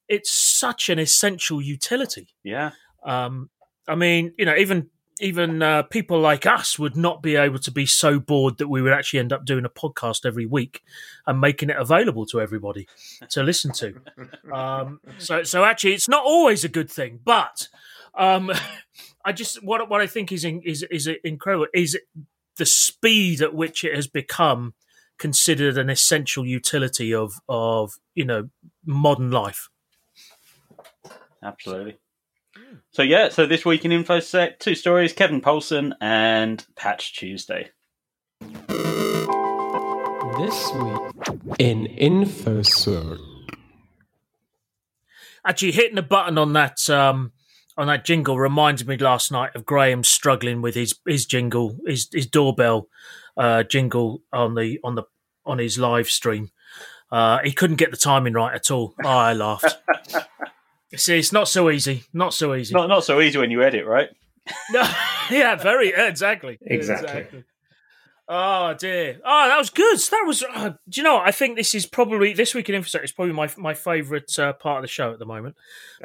[0.07, 2.27] it's such an essential utility.
[2.43, 2.71] Yeah.
[3.05, 3.49] Um
[3.87, 7.71] i mean you know even even uh, people like us would not be able to
[7.71, 10.83] be so bored that we would actually end up doing a podcast every week
[11.25, 12.87] and making it available to everybody
[13.29, 14.01] to listen to.
[14.53, 17.19] Um, so, so actually, it's not always a good thing.
[17.23, 17.67] But
[18.13, 18.51] um,
[19.25, 21.97] I just what what I think is in, is is incredible is
[22.57, 24.75] the speed at which it has become
[25.17, 28.49] considered an essential utility of of you know
[28.85, 29.69] modern life.
[31.43, 31.97] Absolutely.
[32.91, 37.71] So yeah, so this week in InfoSec, two stories: Kevin Poulsen and Patch Tuesday.
[40.37, 41.01] This week
[41.59, 43.19] in InfoSec.
[45.45, 47.33] Actually, hitting the button on that um,
[47.77, 52.07] on that jingle reminded me last night of Graham struggling with his his jingle, his
[52.13, 52.87] his doorbell
[53.35, 55.03] uh, jingle on the on the
[55.45, 56.49] on his live stream.
[57.11, 58.95] Uh, he couldn't get the timing right at all.
[59.03, 59.77] Oh, I laughed.
[60.97, 62.03] See, it's not so easy.
[62.13, 62.73] Not so easy.
[62.73, 64.09] Not not so easy when you edit, right?
[64.71, 64.81] no,
[65.31, 66.57] yeah, very exactly.
[66.61, 67.09] exactly.
[67.09, 67.43] exactly.
[68.27, 69.19] Oh dear!
[69.23, 69.99] Oh, that was good.
[69.99, 70.43] That was.
[70.43, 71.15] Uh, do you know?
[71.15, 71.27] What?
[71.27, 74.53] I think this is probably this week in InfoSec is probably my my favourite uh,
[74.53, 75.55] part of the show at the moment.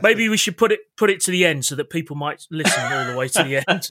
[0.03, 2.92] Maybe we should put it put it to the end so that people might listen
[2.92, 3.90] all the way to the end.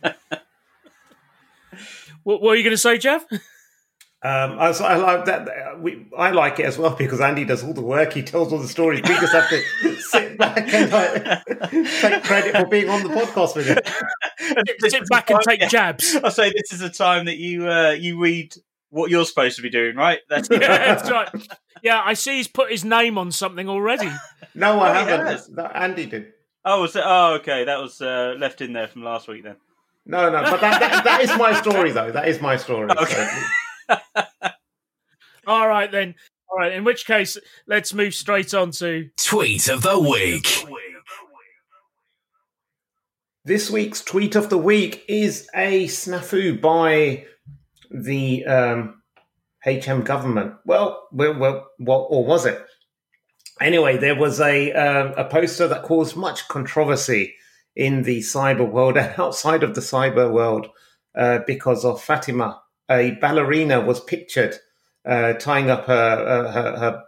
[2.24, 3.26] what, what are you going to say, Jeff?
[4.22, 5.80] Um, I, I, like that.
[5.80, 8.12] We, I like it as well because Andy does all the work.
[8.12, 9.02] He tells all the stories.
[9.02, 11.46] We just have to sit back and like,
[12.02, 14.90] take credit for being on the podcast with him.
[14.90, 16.16] sit back and take jabs.
[16.24, 18.54] I say this is a time that you uh, you read
[18.90, 20.20] what you're supposed to be doing, right?
[20.30, 21.30] That's, yeah, that's right.
[21.82, 24.12] Yeah, I see he's put his name on something already.
[24.54, 25.60] No, I oh, haven't.
[25.74, 26.34] Andy did.
[26.66, 27.04] Oh, was it?
[27.06, 27.64] Oh, okay.
[27.64, 29.56] That was uh, left in there from last week then.
[30.06, 32.12] No, no, but that, that, that is my story, though.
[32.12, 32.90] That is my story.
[32.90, 33.30] Okay.
[33.32, 33.42] So.
[35.48, 36.16] All right then.
[36.50, 36.74] All right.
[36.74, 40.66] In which case, let's move straight on to tweet of the week.
[43.46, 47.26] This week's tweet of the week is a snafu by
[47.90, 49.02] the um,
[49.66, 50.54] HM government.
[50.66, 52.64] Well, well, well, well, or was it?
[53.62, 57.36] Anyway, there was a um, a poster that caused much controversy
[57.76, 60.68] in the cyber world and outside of the cyber world
[61.16, 62.62] uh, because of Fatima.
[62.90, 64.56] A ballerina was pictured
[65.06, 67.04] uh, tying up her, uh, her, her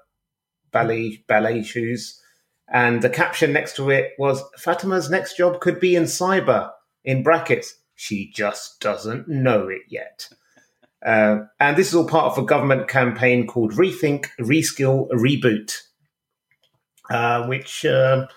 [0.71, 2.21] ballet ballet shoes,
[2.67, 6.71] and the caption next to it was Fatima's next job could be in cyber.
[7.03, 10.29] In brackets, she just doesn't know it yet.
[11.03, 15.81] Uh, and this is all part of a government campaign called Rethink, Reskill, Reboot,
[17.09, 18.27] uh, which uh,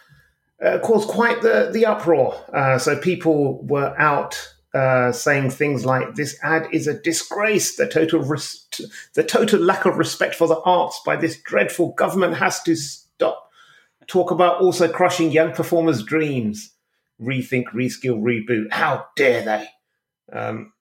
[0.65, 2.43] uh, caused quite the, the uproar.
[2.53, 7.77] Uh, so people were out uh, saying things like, "This ad is a disgrace.
[7.77, 8.67] The total res-
[9.15, 13.51] the total lack of respect for the arts by this dreadful government has to stop."
[14.07, 16.73] Talk about also crushing young performers' dreams.
[17.21, 18.73] Rethink, reskill, reboot.
[18.73, 19.69] How dare they?
[20.33, 20.73] Um,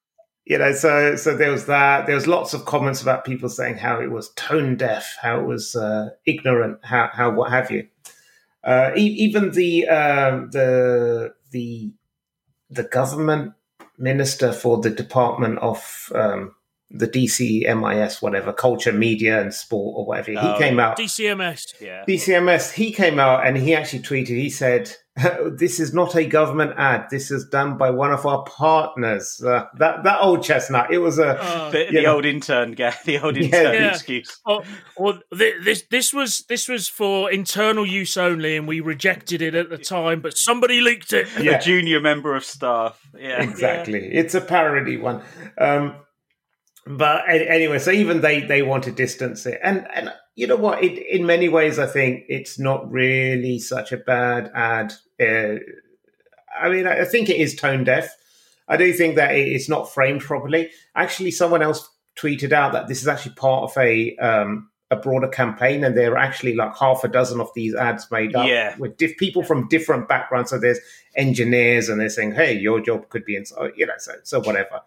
[0.45, 2.05] you know, so so there was that.
[2.05, 5.45] There was lots of comments about people saying how it was tone deaf, how it
[5.45, 7.87] was uh, ignorant, how how what have you.
[8.63, 11.93] Uh, e- even the um, the the
[12.69, 13.53] the government
[14.03, 16.53] minister for the Department of um,
[16.91, 20.31] the DCMIS, whatever, culture, media, and sport, or whatever.
[20.31, 20.97] He Oh, came out.
[20.97, 21.81] DCMS.
[21.81, 22.03] Yeah.
[22.07, 22.73] DCMS.
[22.73, 24.27] He came out and he actually tweeted.
[24.37, 24.95] He said,
[25.57, 27.05] "This is not a government ad.
[27.11, 30.91] This is done by one of our partners." Uh, that that old chestnut.
[30.91, 33.91] It was a Uh, The, the old intern guy, the old intern Yeah.
[33.91, 34.39] excuse.
[34.45, 34.63] or,
[34.95, 39.53] or th- this this was this was for internal use only, and we rejected it
[39.55, 40.21] at the time.
[40.21, 41.27] But somebody leaked it.
[41.39, 41.57] Yeah.
[41.57, 42.99] A junior member of staff.
[43.17, 43.43] Yeah.
[43.43, 43.99] exactly.
[44.13, 45.21] It's a parody one.
[45.59, 45.93] Um,
[46.85, 50.83] but anyway, so even they they want to distance it, and and you know what?
[50.83, 54.93] It, in many ways, I think it's not really such a bad ad.
[55.19, 55.59] Uh,
[56.59, 58.15] I mean, I think it is tone deaf.
[58.67, 60.71] I do think that it's not framed properly.
[60.95, 65.27] Actually, someone else tweeted out that this is actually part of a um, a broader
[65.27, 68.77] campaign, and there are actually like half a dozen of these ads made up Yeah.
[68.77, 70.49] with diff- people from different backgrounds.
[70.49, 70.79] So there's
[71.15, 74.81] engineers, and they're saying, "Hey, your job could be in," you know, so so whatever.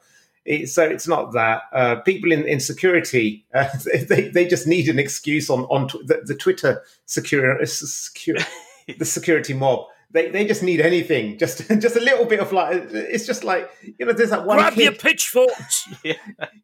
[0.47, 3.69] It, so it's not that uh, people in, in security uh,
[4.09, 8.37] they, they just need an excuse on on tw- the, the Twitter security secure,
[8.99, 9.87] the security mob.
[10.13, 13.69] They, they just need anything, just just a little bit of like it's just like
[13.99, 15.89] you know there's that one Grab kid your pitchforks.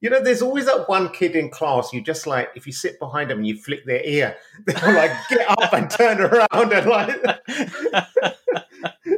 [0.01, 1.93] you know, there's always that one kid in class.
[1.93, 5.11] You just like if you sit behind them and you flick their ear, they'll like
[5.29, 7.17] get up and turn around and like,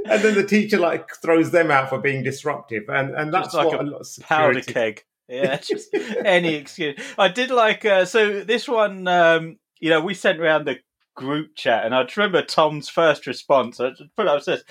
[0.04, 3.66] and then the teacher like throws them out for being disruptive, and and that's like
[3.66, 5.04] what a a lot of Powder keg.
[5.28, 7.00] Yeah, just any excuse.
[7.18, 9.08] I did like uh, so this one.
[9.08, 10.78] Um, you know, we sent around the
[11.14, 13.80] group chat, and I just remember Tom's first response.
[13.80, 14.42] I just put it up.
[14.42, 14.64] Says,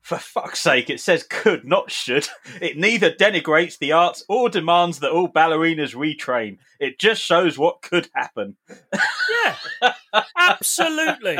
[0.00, 2.28] "For fuck's sake, it says could, not should.
[2.60, 6.58] It neither denigrates the arts or demands that all ballerinas retrain.
[6.80, 9.92] It just shows what could happen." Yeah,
[10.36, 11.38] absolutely.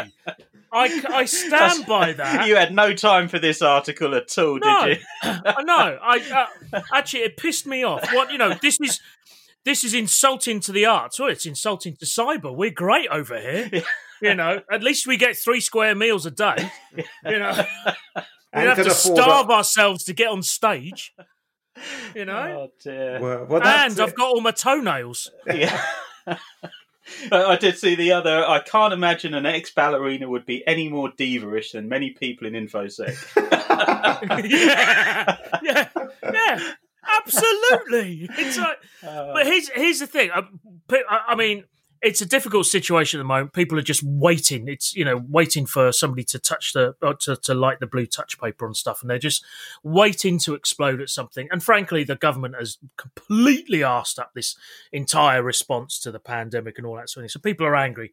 [0.73, 2.47] I, I stand by that.
[2.47, 5.05] You had no time for this article at all, No, did you?
[5.23, 5.99] I know.
[6.03, 8.13] I uh, actually it pissed me off.
[8.13, 9.01] What you know, this is
[9.65, 11.19] this is insulting to the arts.
[11.19, 12.55] Well, it's insulting to cyber.
[12.55, 13.83] We're great over here.
[14.21, 16.73] You know, at least we get three square meals a day.
[17.25, 17.65] You know,
[18.55, 21.15] we And have to afford starve ourselves to get on stage.
[22.15, 23.21] You know, Oh dear.
[23.21, 25.31] Well, well, that's and I've got all my toenails.
[25.47, 25.81] Yeah.
[26.27, 26.39] I
[27.31, 28.45] I did see the other.
[28.45, 32.55] I can't imagine an ex ballerina would be any more diva-ish than many people in
[32.55, 33.17] infosec.
[34.51, 35.89] yeah, yeah,
[36.23, 36.73] yeah,
[37.19, 38.29] absolutely.
[38.37, 40.31] It's like, Uh, but here's here's the thing.
[40.33, 40.43] I,
[41.09, 41.65] I mean,
[42.03, 43.53] it's a difficult situation at the moment.
[43.53, 44.69] People are just waiting.
[44.69, 48.07] It's you know waiting for somebody to touch the uh, to to light the blue
[48.07, 49.45] touch paper on stuff, and they're just
[49.83, 51.49] waiting to explode at something.
[51.51, 54.57] And frankly, the government has completely arsed up this
[54.93, 57.41] entire response to the pandemic and all that sort of thing.
[57.41, 58.13] So people are angry,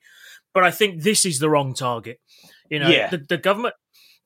[0.54, 2.20] but I think this is the wrong target.
[2.70, 3.10] You know, Yeah.
[3.10, 3.76] the, the government.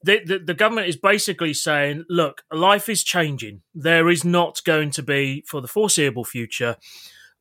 [0.01, 3.63] The, the, the government is basically saying, look, life is changing.
[3.75, 6.77] There is not going to be, for the foreseeable future,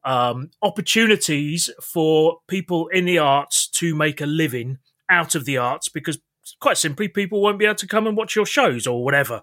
[0.08, 4.78] um, opportunities for people in the arts to make a living
[5.10, 6.18] out of the arts because
[6.60, 9.42] quite simply people won't be able to come and watch your shows or whatever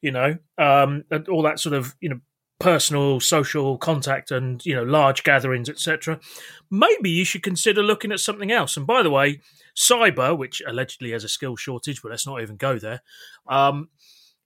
[0.00, 2.20] you know um, and all that sort of you know
[2.58, 6.18] personal social contact and you know large gatherings etc
[6.70, 9.40] maybe you should consider looking at something else and by the way
[9.76, 13.02] cyber which allegedly has a skill shortage but let's not even go there
[13.46, 13.88] um,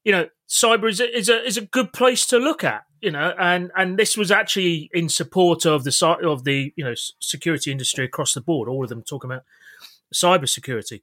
[0.04, 2.84] you know, cyber is a, is a is a good place to look at.
[3.02, 6.94] You know, and and this was actually in support of the of the you know
[7.18, 8.68] security industry across the board.
[8.68, 9.42] All of them talking about
[10.14, 11.02] cybersecurity.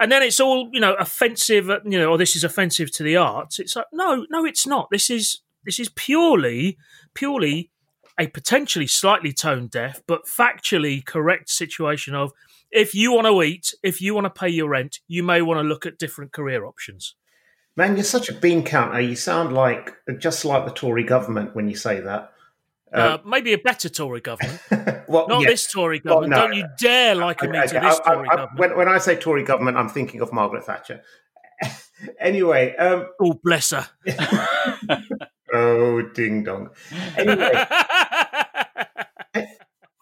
[0.00, 3.16] And then it's all you know offensive, you know, or this is offensive to the
[3.16, 3.58] arts.
[3.58, 4.88] It's like no, no, it's not.
[4.90, 6.78] This is this is purely
[7.14, 7.70] purely
[8.20, 12.32] a potentially slightly tone deaf but factually correct situation of
[12.70, 15.58] if you want to eat, if you want to pay your rent, you may want
[15.58, 17.14] to look at different career options.
[17.78, 19.00] Man, you're such a bean counter.
[19.00, 22.32] You sound like just like the Tory government when you say that.
[22.92, 24.60] Uh, maybe a better Tory government,
[25.08, 25.48] well, not yeah.
[25.50, 26.30] this Tory Well, government.
[26.32, 26.40] no.
[26.48, 28.58] Don't you dare liken me Okay, to this I- I- Tory I- government.
[28.58, 31.02] When, when I say Tory government, I'm thinking of Margaret Thatcher.
[32.20, 33.86] anyway, um, oh, bless her.
[35.54, 36.70] oh ding dong.
[37.16, 37.52] Anyway,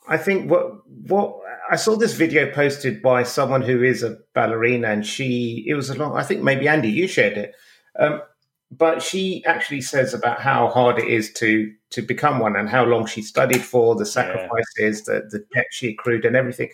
[0.08, 4.88] I think what what I saw this video posted by someone who is a ballerina,
[4.88, 6.16] and she it was a long.
[6.16, 7.54] I think maybe Andy, you shared it,
[7.98, 8.22] um,
[8.70, 12.84] but she actually says about how hard it is to to become one, and how
[12.84, 16.70] long she studied for, the sacrifices, the the debt she accrued, and everything.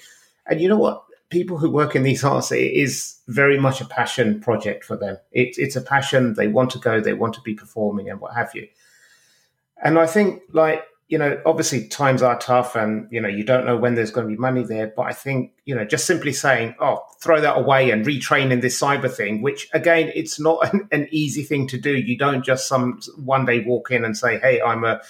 [0.46, 1.04] And you know what?
[1.28, 5.16] People who work in these arts, it is very much a passion project for them.
[5.32, 6.34] It, it's a passion.
[6.34, 7.00] They want to go.
[7.00, 8.68] They want to be performing, and what have you.
[9.82, 13.66] And I think, like, you know, obviously times are tough and, you know, you don't
[13.66, 14.86] know when there's going to be money there.
[14.96, 18.60] But I think, you know, just simply saying, oh, throw that away and retrain in
[18.60, 21.94] this cyber thing, which again, it's not an, easy thing to do.
[21.94, 25.02] You don't just some one day walk in and say, hey, I'm a,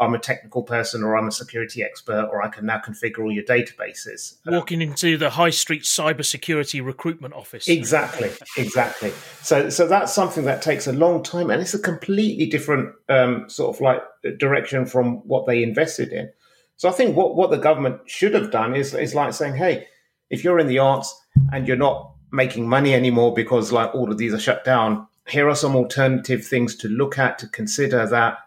[0.00, 3.32] I'm a technical person or I'm a security expert or I can now configure all
[3.32, 4.36] your databases.
[4.46, 7.68] Walking into the high street cybersecurity recruitment office.
[7.68, 9.12] Exactly, exactly.
[9.42, 13.48] So, so that's something that takes a long time, and it's a completely different um,
[13.48, 14.02] sort of like
[14.38, 16.30] direction from what they invested in.
[16.76, 19.88] So, I think what what the government should have done is is like saying, hey,
[20.30, 21.12] if you're in the arts
[21.52, 25.48] and you're not making money anymore because like all of these are shut down, here
[25.48, 28.38] are some alternative things to look at to consider that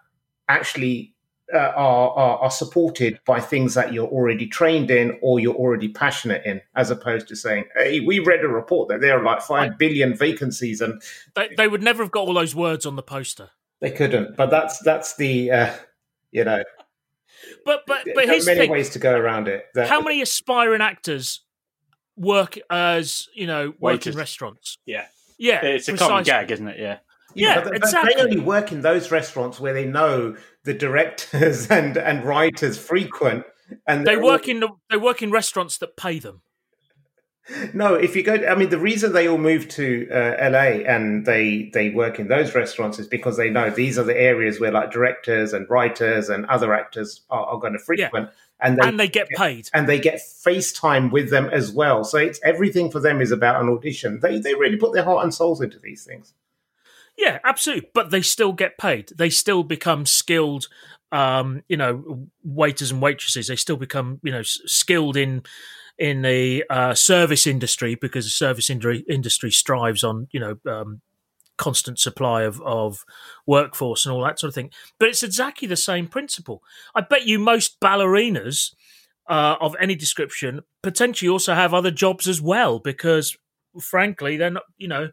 [0.48, 1.14] actually
[1.54, 5.90] uh, are, are are supported by things that you're already trained in or you're already
[5.90, 9.42] passionate in, as opposed to saying, "Hey, we read a report that there are like
[9.42, 11.02] five billion vacancies," and
[11.36, 13.50] They, they would never have got all those words on the poster.
[13.80, 14.36] they couldn't.
[14.36, 15.74] But that's that's the uh,
[16.32, 16.64] you know,
[17.66, 19.66] But but there but are here's many thing: ways to go around it.
[19.74, 21.42] That- how many aspiring actors
[22.18, 24.16] work as you know work Waiters.
[24.16, 24.78] in restaurants?
[24.86, 25.06] Yeah.
[25.38, 26.80] Yeah, It's a common gag, isn't it?
[26.80, 27.00] Yeah.
[27.34, 28.14] Yeah, but, but exactly.
[28.16, 33.46] they only work in those restaurants where they know the directors and and writers frequent,
[33.88, 36.42] and They work all- in the, they work in restaurants that pay them.
[37.74, 41.26] No, if you go, I mean, the reason they all move to uh, LA and
[41.26, 44.72] they they work in those restaurants is because they know these are the areas where
[44.72, 49.00] like directors and writers and other actors are, are going to frequent, and they and
[49.00, 49.68] they get paid.
[49.74, 52.04] and they get FaceTime with them as well.
[52.04, 54.20] So it's everything for them is about an audition.
[54.22, 56.34] They they really put their heart and souls into these things.
[57.22, 57.90] Yeah, absolutely.
[57.94, 59.10] But they still get paid.
[59.16, 60.68] They still become skilled,
[61.12, 63.48] um, you know, waiters and waitresses.
[63.48, 65.44] They still become, you know, skilled in
[66.00, 71.02] in the uh, service industry because the service industry industry strives on, you know, um,
[71.58, 73.06] constant supply of of
[73.48, 74.72] workforce and all that sort of thing.
[75.00, 76.64] But it's exactly the same principle.
[76.96, 78.74] I bet you most ballerinas
[79.30, 83.38] uh, of any description potentially also have other jobs as well because,
[83.82, 85.10] frankly, they're not, you know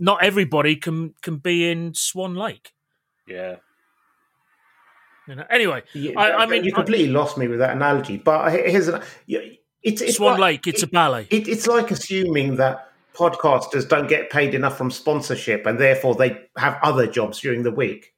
[0.00, 2.72] not everybody can can be in Swan Lake.
[3.28, 3.56] Yeah.
[5.28, 5.44] You know.
[5.48, 8.16] Anyway, Yeah, I- I mean, you completely lost me with that analogy.
[8.16, 11.28] But here's an, it's, it's Swan like- Lake, it's a ballet.
[11.30, 16.40] It, it's like assuming that podcasters don't get paid enough from sponsorship and therefore they
[16.56, 18.12] have other jobs during the week.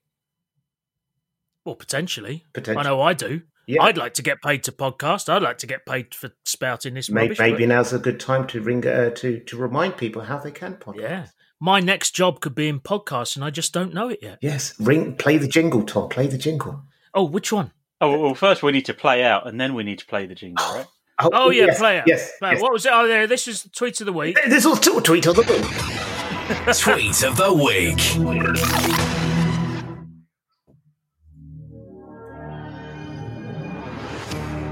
[1.64, 2.44] well, potentially.
[2.54, 2.80] Potentially.
[2.86, 3.42] I know I do.
[3.66, 3.82] Yeah.
[3.82, 5.28] I'd like to get paid to podcast.
[5.28, 7.38] I'd like to get paid for spouting this Maybe, rubbish.
[7.38, 10.50] maybe but- now's a good time to ring uh, to to remind people how they
[10.50, 11.00] can podcast.
[11.00, 11.26] yeah,
[11.62, 14.38] my next job could be in podcast, and I just don't know it yet.
[14.42, 15.14] Yes, ring.
[15.14, 16.08] Play the jingle, Tom.
[16.08, 16.82] Play the jingle.
[17.14, 17.70] Oh, which one?
[18.00, 20.34] Oh well, first we need to play out, and then we need to play the
[20.34, 20.86] jingle, right?
[21.20, 22.04] Oh, oh yeah, yes, play it.
[22.08, 22.52] Yes, Play it.
[22.54, 22.62] yes.
[22.62, 22.90] What was it?
[22.92, 23.28] Oh, there.
[23.28, 24.36] This is the tweet of the week.
[24.48, 25.62] This will t- tweet of the week.
[26.80, 29.22] Tweet of the week.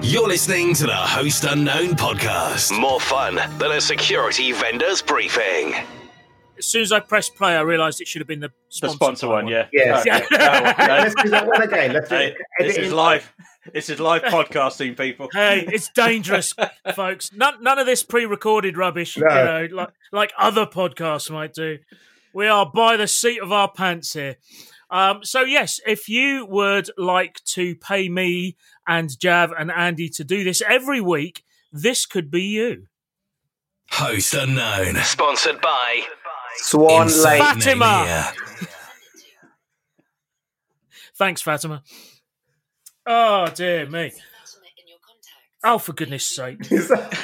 [0.03, 2.76] You're listening to the Host Unknown podcast.
[2.79, 5.74] More fun than a security vendor's briefing.
[6.61, 8.94] As soon as I pressed play, I realised it should have been the The sponsor,
[8.96, 9.67] sponsor one, yeah.
[9.73, 10.06] Yes.
[10.06, 10.25] Okay.
[10.31, 10.75] Yeah.
[10.79, 10.92] Oh, no.
[10.98, 11.92] Let's do that one again.
[11.92, 12.37] Let's do Hey, it.
[12.67, 13.33] this is live.
[13.75, 15.29] This is live podcasting, people.
[15.35, 16.54] Hey, it's dangerous,
[16.94, 17.31] folks.
[17.33, 19.27] None, none of this pre-recorded rubbish, No.
[19.29, 21.79] you know, like like other podcasts might do.
[22.33, 24.37] We are by the seat of our pants here.
[24.90, 28.56] Um, so yes, if you would like to pay me
[28.87, 31.42] and Jav and Andy to do this every week,
[31.73, 32.87] this could be you.
[33.90, 34.94] Host Unknown.
[35.02, 36.02] Sponsored by
[36.57, 37.42] Swan Insane Lake.
[37.42, 38.33] Fatima.
[41.17, 41.83] Thanks, Fatima.
[43.07, 44.13] Oh dear me!
[45.65, 46.61] Oh, for goodness' sake!
[46.71, 47.17] Is that-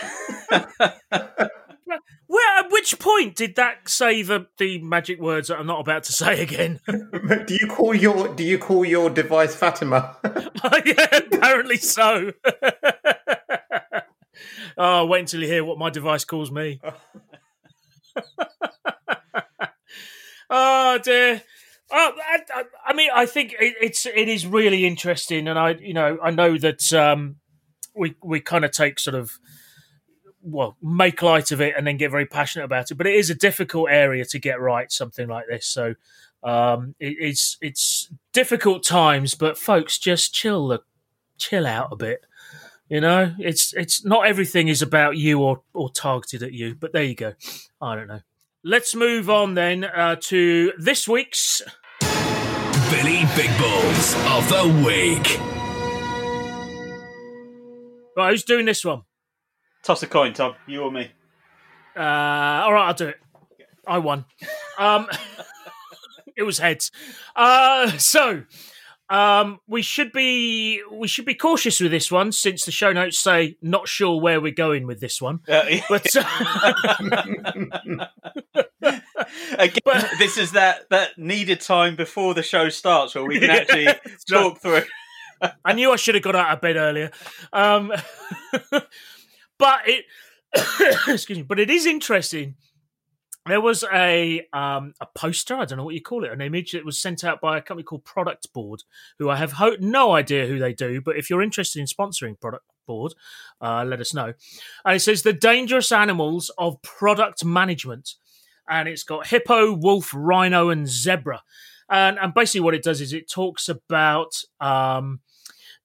[2.68, 6.40] which point did that say the the magic words that I'm not about to say
[6.42, 6.78] again?
[6.86, 10.16] do you call your do you call your device Fatima?
[10.64, 12.32] Oh, yeah, apparently so.
[14.78, 16.80] oh, wait until you hear what my device calls me.
[20.50, 21.42] Oh dear.
[21.90, 25.70] Oh, I, I, I mean, I think it, it's it is really interesting, and I,
[25.74, 27.36] you know, I know that um,
[27.94, 29.38] we we kind of take sort of
[30.42, 33.30] well make light of it and then get very passionate about it, but it is
[33.30, 34.90] a difficult area to get right.
[34.90, 35.94] Something like this, so
[36.42, 40.80] um, it, it's it's difficult times, but folks, just chill the
[41.38, 42.26] chill out a bit.
[42.88, 46.92] You know, it's it's not everything is about you or or targeted at you, but
[46.92, 47.34] there you go.
[47.80, 48.20] I don't know.
[48.68, 51.62] Let's move on then uh, to this week's
[52.00, 55.38] Billy Big Balls of the Week.
[58.16, 59.02] Right, who's doing this one?
[59.84, 60.56] Toss a coin, Tom.
[60.66, 61.12] You or me?
[61.96, 63.20] Uh, all right, I'll do it.
[63.86, 64.24] I won.
[64.80, 65.06] Um,
[66.36, 66.90] it was heads.
[67.36, 68.42] Uh, so
[69.08, 73.18] um, we should be we should be cautious with this one since the show notes
[73.18, 75.40] say not sure where we're going with this one.
[75.48, 76.06] Uh, But
[79.58, 83.50] Again, But- this is that that needed time before the show starts where we can
[83.60, 83.88] actually
[84.30, 84.82] talk through.
[85.64, 87.10] I knew I should have got out of bed earlier.
[87.52, 87.92] Um,
[89.58, 90.04] but it,
[91.08, 92.54] excuse me, but it is interesting.
[93.46, 95.54] There was a um, a poster.
[95.54, 97.62] I don't know what you call it, an image that was sent out by a
[97.62, 98.82] company called Product Board,
[99.18, 101.00] who I have ho- no idea who they do.
[101.00, 103.14] But if you're interested in sponsoring Product Board,
[103.60, 104.32] uh, let us know.
[104.84, 108.14] And it says the dangerous animals of product management,
[108.68, 111.42] and it's got hippo, wolf, rhino, and zebra.
[111.88, 115.20] And, and basically, what it does is it talks about um,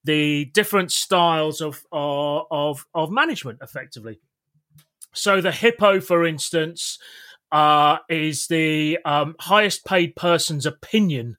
[0.02, 4.18] the different styles of, of of of management, effectively.
[5.14, 6.98] So the hippo, for instance,
[7.52, 11.36] uh, is the um, highest paid person's opinion,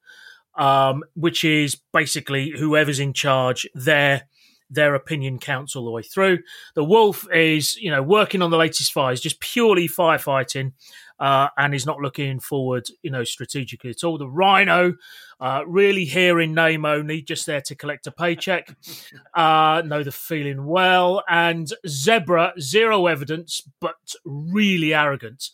[0.55, 4.27] um, which is basically whoever's in charge, their
[4.69, 6.39] their opinion counts all the way through.
[6.73, 10.73] The wolf is, you know, working on the latest fires, just purely firefighting,
[11.19, 14.17] uh, and is not looking forward, you know, strategically at all.
[14.17, 14.95] The rhino,
[15.39, 18.75] uh, really here in name only, just there to collect a paycheck,
[19.35, 25.49] uh, know the feeling well, and zebra, zero evidence, but really arrogant.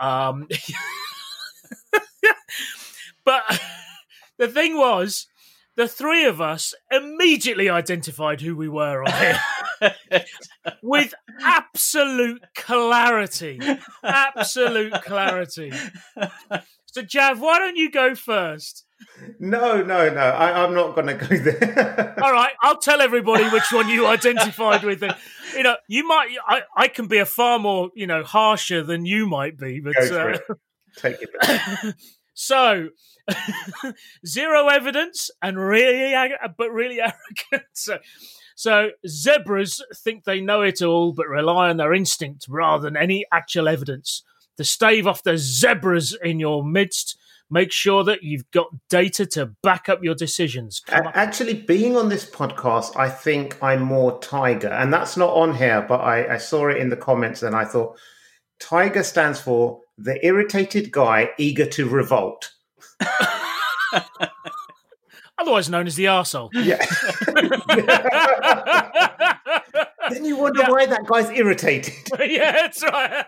[0.00, 0.48] Um,
[3.24, 3.60] but
[4.38, 5.26] the thing was,
[5.76, 9.40] the three of us immediately identified who we were on here
[10.82, 13.60] with absolute clarity.
[14.02, 15.72] Absolute clarity.
[16.90, 18.86] So, Jav, why don't you go first?
[19.38, 20.20] No, no, no.
[20.20, 22.14] I, I'm not going to go there.
[22.22, 25.02] All right, I'll tell everybody which one you identified with.
[25.02, 25.14] And,
[25.56, 26.28] you know, you might.
[26.46, 29.80] I, I can be a far more, you know, harsher than you might be.
[29.80, 30.42] But uh, it.
[30.96, 31.30] Take it.
[31.40, 31.94] back.
[32.34, 32.88] so
[34.26, 36.14] zero evidence and really,
[36.56, 37.68] but really arrogant.
[37.72, 37.98] So,
[38.54, 43.24] so zebras think they know it all, but rely on their instinct rather than any
[43.32, 44.22] actual evidence.
[44.56, 47.16] To stave off the zebras in your midst,
[47.50, 50.80] make sure that you've got data to back up your decisions.
[50.80, 51.12] Come A- on.
[51.14, 55.84] Actually, being on this podcast, I think I'm more Tiger, and that's not on here,
[55.88, 57.98] but I, I saw it in the comments, and I thought
[58.60, 62.52] Tiger stands for the irritated guy eager to revolt.
[65.40, 66.48] Otherwise known as the arsehole.
[66.52, 66.84] Yeah.
[70.10, 70.70] then you wonder Yeah.
[70.70, 71.94] why that guy's irritated.
[72.18, 73.24] yeah, that's right.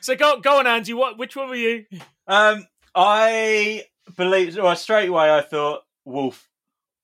[0.00, 0.94] So go, go on, Andy.
[0.94, 1.18] What?
[1.18, 1.86] Which one were you?
[2.28, 3.84] Um, I
[4.16, 4.56] believe.
[4.56, 6.48] Well, straight away, I thought Wolf.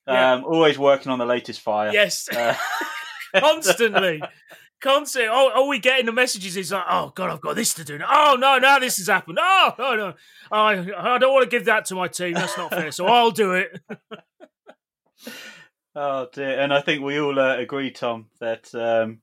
[0.07, 0.33] Yeah.
[0.33, 1.91] Um, always working on the latest fire.
[1.93, 2.55] Yes, Uh,
[3.39, 4.21] constantly,
[4.81, 5.29] constantly.
[5.31, 7.83] Oh, all we get in the messages is like, "Oh God, I've got this to
[7.83, 9.37] do." Oh no, now this has happened.
[9.39, 10.13] Oh no, no,
[10.51, 12.33] I, I don't want to give that to my team.
[12.33, 12.91] That's not fair.
[12.91, 13.79] So I'll do it.
[15.95, 19.19] oh dear, and I think we all uh, agree, Tom, that um,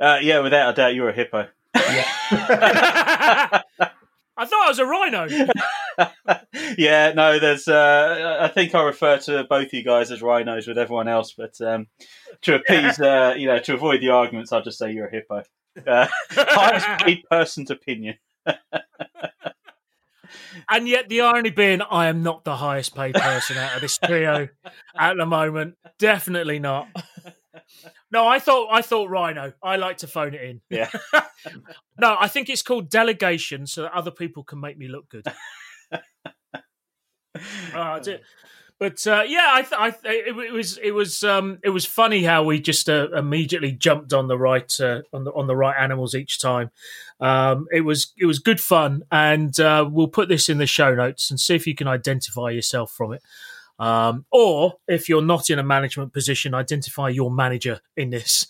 [0.00, 1.48] uh, yeah, without a doubt, you're a hippo.
[4.36, 5.26] I thought I was a rhino.
[6.78, 7.68] yeah, no, there's.
[7.68, 11.58] Uh, I think I refer to both you guys as rhinos with everyone else, but
[11.60, 11.86] um,
[12.42, 15.42] to appease, uh, you know, to avoid the arguments, I'll just say you're a hippo.
[15.86, 18.16] Uh, highest paid person's opinion.
[20.68, 23.98] And yet, the irony being, I am not the highest paid person out of this
[23.98, 24.48] trio
[24.98, 25.76] at the moment.
[25.98, 26.88] Definitely not.
[28.16, 29.52] No, I thought I thought Rhino.
[29.62, 30.62] I like to phone it in.
[30.70, 30.88] Yeah.
[32.00, 35.26] no, I think it's called delegation, so that other people can make me look good.
[37.74, 38.00] Uh.
[38.78, 41.84] But uh, yeah, I, th- I th- it, it was it was um, it was
[41.84, 45.56] funny how we just uh, immediately jumped on the right uh, on the on the
[45.56, 46.70] right animals each time.
[47.20, 50.94] Um, it was it was good fun, and uh, we'll put this in the show
[50.94, 53.22] notes and see if you can identify yourself from it.
[53.78, 58.46] Um, or if you're not in a management position, identify your manager in this.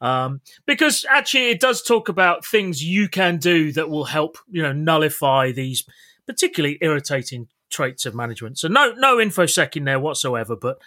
[0.00, 4.62] Um, because actually, it does talk about things you can do that will help, you
[4.62, 5.84] know, nullify these
[6.26, 8.58] particularly irritating traits of management.
[8.58, 10.78] So no no infosec in there whatsoever, but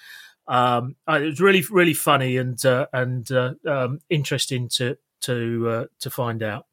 [0.48, 5.70] um, uh, it was really really funny and uh, and uh, um, interesting to to
[5.70, 6.66] uh, to find out.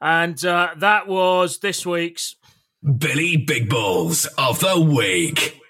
[0.00, 2.36] And uh, that was this week's
[2.98, 5.60] Billy Big Balls of the Week.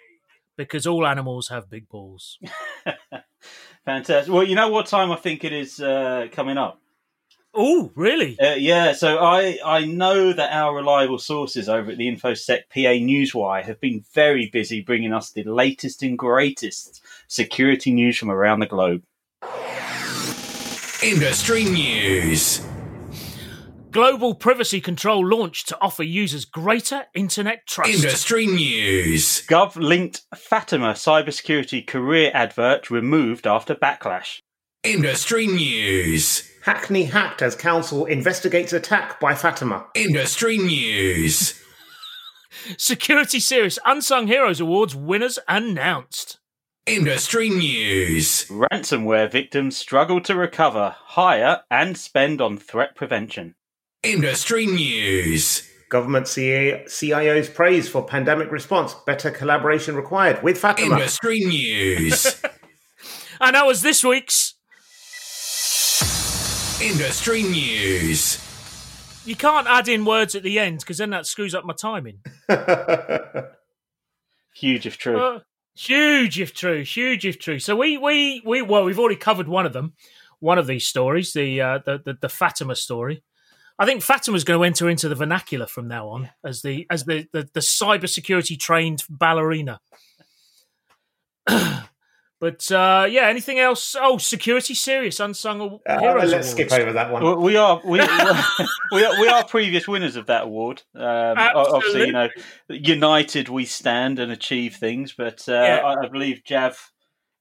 [0.58, 2.38] Because all animals have big balls.
[3.86, 4.30] Fantastic.
[4.30, 6.82] Well, you know what time I think it is uh, coming up.
[7.54, 8.38] Oh, really?
[8.38, 12.98] Uh, yeah, so I, I know that our reliable sources over at the InfoSec PA
[13.00, 18.60] Newswire have been very busy bringing us the latest and greatest security news from around
[18.60, 19.02] the globe.
[21.02, 22.60] Industry News.
[23.90, 27.90] Global privacy control launched to offer users greater internet trust.
[27.90, 29.46] Industry News.
[29.46, 34.40] Gov linked Fatima cybersecurity career advert removed after backlash.
[34.84, 36.50] Industry News.
[36.64, 39.86] Hackney hacked as council investigates attack by Fatima.
[39.94, 41.58] Industry News.
[42.76, 46.38] Security Serious Unsung Heroes Awards winners announced.
[46.86, 48.46] Industry News.
[48.48, 53.54] Ransomware victims struggle to recover, hire, and spend on threat prevention.
[54.02, 55.68] Industry News.
[55.88, 58.94] Government CA- CIOs praise for pandemic response.
[59.06, 60.96] Better collaboration required with Fatima.
[60.96, 62.42] Industry News.
[63.40, 64.54] And that was this week's.
[66.82, 68.44] Industry News.
[69.24, 72.18] You can't add in words at the end because then that screws up my timing.
[74.54, 75.20] Huge if true.
[75.20, 75.40] Uh,
[75.76, 77.60] huge if true, huge if true.
[77.60, 79.92] So we we we well, we've already covered one of them,
[80.40, 83.22] one of these stories, the uh, the, the the Fatima story.
[83.78, 87.04] I think Fatima's going to enter into the vernacular from now on as the as
[87.04, 89.80] the the, the cybersecurity trained ballerina.
[92.40, 93.96] but uh, yeah, anything else?
[93.98, 96.30] Oh, security serious unsung Uh, heroes.
[96.30, 97.40] let's skip over that one.
[97.40, 97.98] We are we,
[98.92, 100.82] we are we are previous winners of that award.
[100.94, 101.02] Um,
[101.38, 102.28] obviously, you know,
[102.68, 105.14] united we stand and achieve things.
[105.16, 105.80] But uh, Yeah.
[105.84, 106.78] I, I believe Jav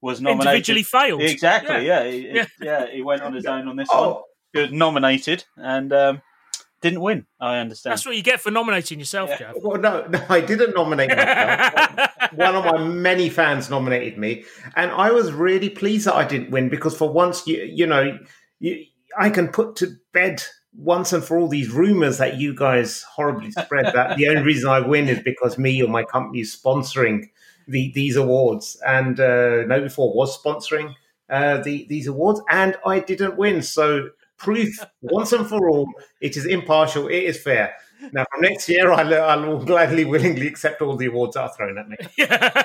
[0.01, 0.47] was nominated.
[0.69, 1.21] Individually failed.
[1.23, 1.85] Exactly.
[1.87, 2.03] Yeah.
[2.03, 2.11] Yeah.
[2.11, 2.45] He, Yeah.
[2.61, 2.85] yeah.
[2.91, 4.17] He went on his own on this one.
[4.63, 6.21] Was nominated and um,
[6.81, 7.25] didn't win.
[7.39, 7.91] I understand.
[7.93, 9.37] That's what you get for nominating yourself, Yeah.
[9.37, 9.55] Jeff.
[9.61, 12.09] well, no, no, I didn't nominate myself.
[12.33, 14.43] One of my many fans nominated me,
[14.75, 18.17] and I was really pleased that I didn't win because for once, you you know,
[18.59, 18.83] you,
[19.17, 20.43] I can put to bed
[20.75, 23.85] once and for all these rumors that you guys horribly spread.
[23.95, 27.29] That the only reason I win is because me or my company is sponsoring
[27.67, 30.93] the, these awards, and uh, KnowBe4 was sponsoring
[31.29, 33.61] uh, the, these awards, and I didn't win.
[33.61, 34.69] So proof
[35.01, 35.87] once and for all,
[36.21, 37.73] it is impartial, it is fair.
[38.11, 41.77] Now, from next year, I'll, I'll gladly, willingly accept all the awards that are thrown
[41.79, 41.97] at me.
[42.17, 42.63] Yeah.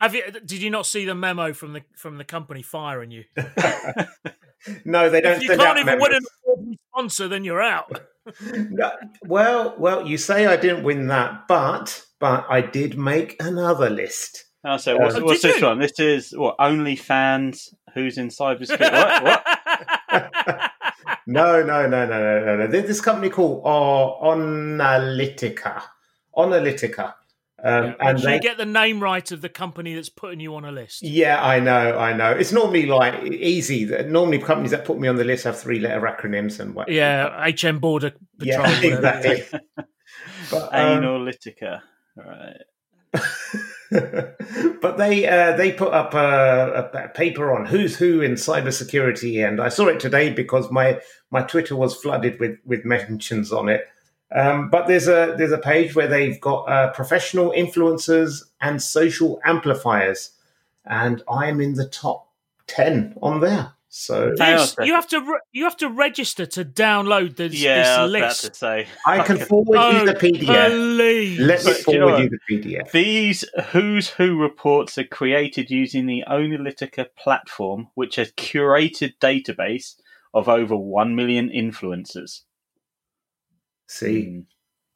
[0.00, 0.30] Have you?
[0.30, 3.24] Did you not see the memo from the from the company firing you?
[4.84, 6.28] No, they don't If you send can't out even win an memos.
[6.44, 8.00] award from sponsor, then you're out.
[8.52, 8.90] No,
[9.22, 14.46] well, well, you say I didn't win that, but but I did make another list.
[14.64, 15.66] Oh, so what's, Oh, what's this you?
[15.66, 15.78] one?
[15.78, 17.72] This is what OnlyFans.
[17.94, 19.22] Who's in cybersecurity?
[19.22, 19.44] what?
[20.08, 20.72] what?
[21.26, 22.66] No, no, no, no, no, no, no.
[22.68, 25.82] This company called uh, Onalytica.
[26.36, 27.14] Onalytica.
[27.62, 30.40] Um, Make and sure they, you get the name right of the company that's putting
[30.40, 31.02] you on a list.
[31.02, 32.30] yeah, I know, I know.
[32.30, 33.86] It's normally like easy.
[33.86, 36.88] Normally, companies that put me on the list have three letter acronyms and what.
[36.88, 38.68] Yeah, HM Border Patrol.
[38.68, 39.60] yeah, exactly.
[40.50, 41.80] but, um, Analytica.
[42.14, 42.60] Right.
[44.80, 49.60] but they uh, they put up a, a paper on who's who in cybersecurity, and
[49.60, 51.00] I saw it today because my
[51.30, 53.86] my Twitter was flooded with with mentions on it.
[54.34, 59.40] Um, but there's a there's a page where they've got uh, professional influencers and social
[59.44, 60.30] amplifiers,
[60.84, 62.28] and I am in the top
[62.66, 63.72] ten on there.
[63.88, 67.96] So Hang This- you have to re- you have to register to download this, Yeah,
[68.00, 68.86] I was this about to say.
[69.06, 70.68] I can forward Oh, you the PDF.
[70.68, 71.38] please.
[71.40, 72.90] Let me But do you know forward you the PDF.
[72.90, 79.94] These Who's Who reports are created using the Onalytica platform, which has curated database
[80.36, 82.42] of over 1 million influencers.
[83.88, 84.42] See,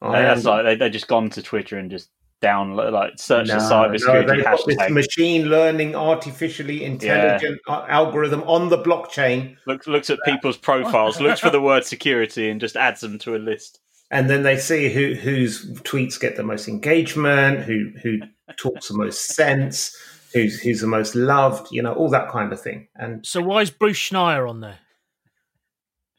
[0.03, 0.15] Mm.
[0.15, 2.09] I That's like they, they've just gone to Twitter and just
[2.41, 7.85] download, like, search the No, cybersecurity no, they've got this machine learning, artificially intelligent uh
[7.87, 12.59] algorithm on the blockchain, looks, looks at people's profiles, looks for the word security, and
[12.59, 13.79] just adds them to a list.
[14.09, 18.17] and then they see who whose tweets get the most engagement, who who
[18.57, 19.95] talks the most sense,
[20.33, 22.87] who's who's the most loved, you know, all that kind of thing.
[22.95, 24.79] And So why is Bruce Schneier on there?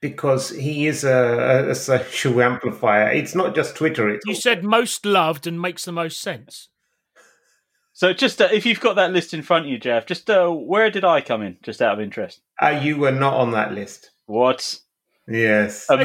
[0.02, 4.10] Because he is a, a social amplifier, it's not just Twitter.
[4.10, 6.68] It's You said most loved and makes the most sense.
[7.94, 10.48] So just uh, if you've got that list in front of you, Jeff, just uh,
[10.48, 11.56] where did I come in?
[11.62, 12.40] Just out of interest.
[12.60, 14.10] uh, you were not on that list.
[14.26, 14.80] What?
[15.28, 15.86] Yes.
[15.88, 15.96] A,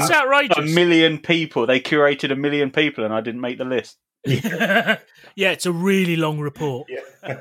[0.51, 1.65] It's a million people.
[1.65, 3.97] They curated a million people, and I didn't make the list.
[4.25, 4.97] yeah,
[5.37, 6.87] it's a really long report.
[6.89, 7.37] yeah.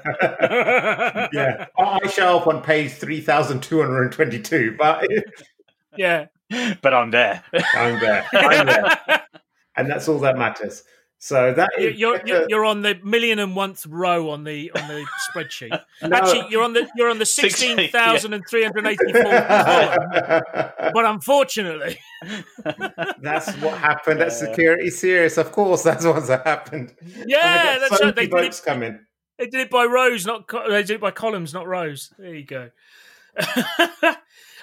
[1.79, 5.05] I show up on page 3,222, but
[5.97, 6.27] yeah.
[6.83, 7.43] But I'm there.
[7.75, 8.27] I'm there.
[8.33, 9.23] I'm there.
[9.77, 10.83] And that's all that matters.
[11.19, 14.71] So that You- is You're, you're you're on the million and one row on the
[14.73, 15.71] on the spreadsheet.
[16.03, 16.15] No.
[16.15, 19.23] Actually, you're on the you're on the Sixteen, sixteen thousand and three hundred eighty four
[19.33, 20.93] column.
[20.95, 21.99] But unfortunately,
[23.23, 25.39] that's what happened at Security Serious.
[25.39, 26.95] Of course, that's what's happened.
[27.27, 28.15] yeah, oh that's so right.
[28.15, 29.01] They many did, votes it, coming.
[29.39, 32.13] they did it by rows, not co- they did it by columns, not rows.
[32.19, 32.69] There you go.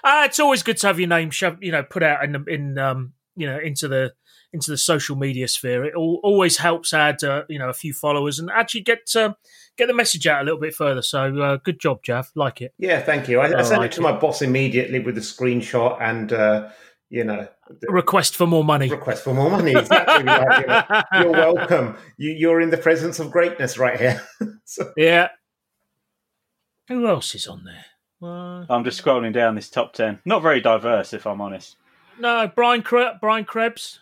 [0.03, 2.43] Uh, it's always good to have your name, shoved, you know, put out in the,
[2.45, 4.13] in um, you know into the
[4.51, 5.83] into the social media sphere.
[5.85, 9.33] It al- always helps add uh, you know a few followers and actually get uh,
[9.77, 11.01] get the message out a little bit further.
[11.01, 12.31] So uh, good job, Jav.
[12.35, 12.73] Like it.
[12.77, 13.39] Yeah, thank you.
[13.39, 16.69] I, I Oh, sent I it to my boss immediately with a screenshot and, uh,
[17.09, 17.47] you know,
[17.81, 18.89] the Request for more money.
[18.89, 19.71] request for more money.
[19.75, 20.23] Exactly.
[20.25, 21.95] right, you know, you're welcome.
[22.17, 24.21] You, you're in the presence of greatness right here.
[24.65, 25.29] so, Yeah.
[26.89, 27.85] Who else is on there?
[28.23, 30.19] Uh, I'm just scrolling down this top ten.
[30.25, 31.77] Not very diverse, if I'm honest.
[32.19, 33.99] no, Brian Kre- Brian Krebs.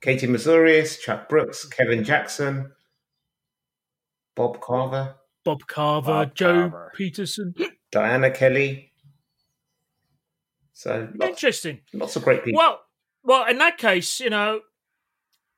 [0.00, 2.72] Katie Moussouris, Chuck Brooks, Kevin Jackson,
[4.34, 6.92] Bob Carver, Bob Carver, Bob Joe Carver.
[6.94, 7.54] Peterson.
[7.90, 8.92] Diana Kelley.
[10.72, 11.80] So lots, Interesting.
[11.94, 12.58] lots of great people.
[12.58, 12.80] Well,
[13.24, 14.60] well, in that case, you know,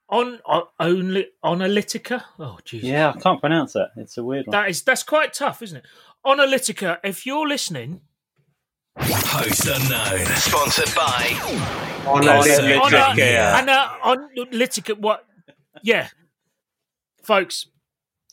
[0.08, 2.22] on, on only Analytica.
[2.38, 2.88] Oh, Jesus.
[2.88, 3.90] Yeah, I can't pronounce that.
[3.96, 4.52] It's a weird one.
[4.52, 5.84] That is that's quite tough, isn't it?
[6.28, 6.98] Analytica.
[7.02, 8.02] If you're listening,
[8.98, 10.26] Host Unknown.
[10.36, 11.38] Sponsored by
[12.06, 12.78] On No, a- sir.
[12.80, 13.14] on Yeah.
[13.16, 13.58] Yeah.
[13.58, 15.24] and uh, on Analytica, what?
[15.82, 16.08] Yeah,
[17.22, 17.66] folks,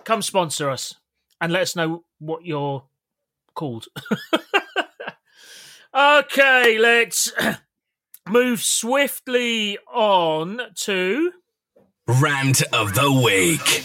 [0.04, 0.96] come sponsor us
[1.40, 2.86] and let us know what you're
[3.54, 3.86] called.
[5.96, 7.32] okay, let's
[8.30, 11.32] move swiftly on to.
[12.08, 13.84] Rant of the Week.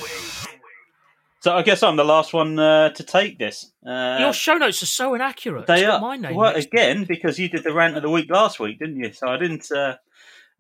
[1.40, 3.72] So I guess I'm the last one uh, to take this.
[3.86, 5.66] Uh, Your show notes are so inaccurate.
[5.66, 6.34] they are my name.
[6.34, 8.96] well next to again because you did the rant of the week last week, didn't
[8.96, 9.12] you?
[9.12, 9.70] So I didn't.
[9.72, 9.96] Uh,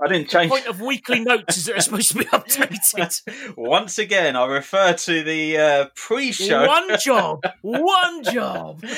[0.02, 0.50] I didn't change.
[0.50, 3.54] point of weekly notes is that they're supposed to be updated.
[3.58, 6.66] Once again, I refer to the uh, pre-show.
[6.66, 8.82] One job, one job.
[8.82, 8.94] Okay.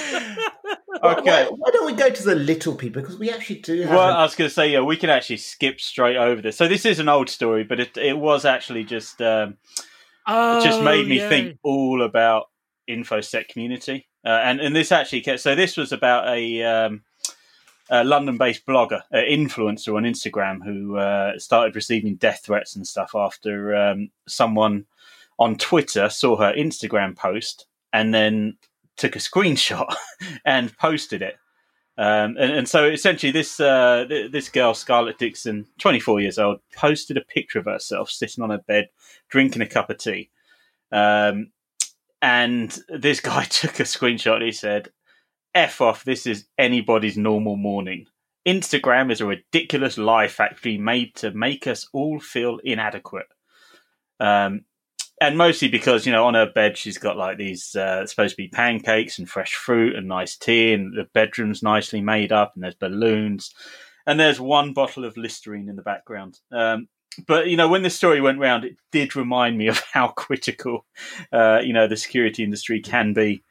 [1.02, 3.02] Why, why don't we go to the little people?
[3.02, 3.90] Because we actually do have.
[3.90, 6.56] Well, an- I was going to say, yeah, we can actually skip straight over this.
[6.56, 9.56] So this is an old story, but it it was actually just um,
[10.26, 11.28] it just Oh, made me yeah.
[11.28, 12.46] think all about
[12.88, 16.62] infosec community, uh, and and this actually so this was about a.
[16.62, 17.02] Um,
[17.90, 23.10] a London-based blogger, uh, influencer on Instagram, who uh, started receiving death threats and stuff
[23.14, 24.86] after um, someone
[25.38, 28.56] on Twitter saw her Instagram post and then
[28.96, 29.94] took a screenshot
[30.46, 31.36] and posted it.
[31.99, 36.61] Um, and, and so essentially, this uh, th- this girl, Scarlett Dixon, 24 years old,
[36.74, 38.88] posted a picture of herself sitting on her bed,
[39.28, 40.30] drinking a cup of tea.
[40.90, 41.51] Um,
[42.22, 44.36] and this guy took a screenshot.
[44.36, 44.90] And he said,
[45.55, 46.05] "F off!
[46.05, 48.07] This is anybody's normal morning.
[48.47, 53.26] Instagram is a ridiculous lie factory made to make us all feel inadequate."
[54.18, 54.64] Um,
[55.22, 58.42] and mostly because you know on her bed she's got like these uh, supposed to
[58.42, 62.64] be pancakes and fresh fruit and nice tea and the bedroom's nicely made up and
[62.64, 63.54] there's balloons
[64.06, 66.40] and there's one bottle of listerine in the background.
[66.50, 66.88] Um,
[67.26, 70.84] but you know when this story went round it did remind me of how critical
[71.32, 73.42] uh, you know the security industry can be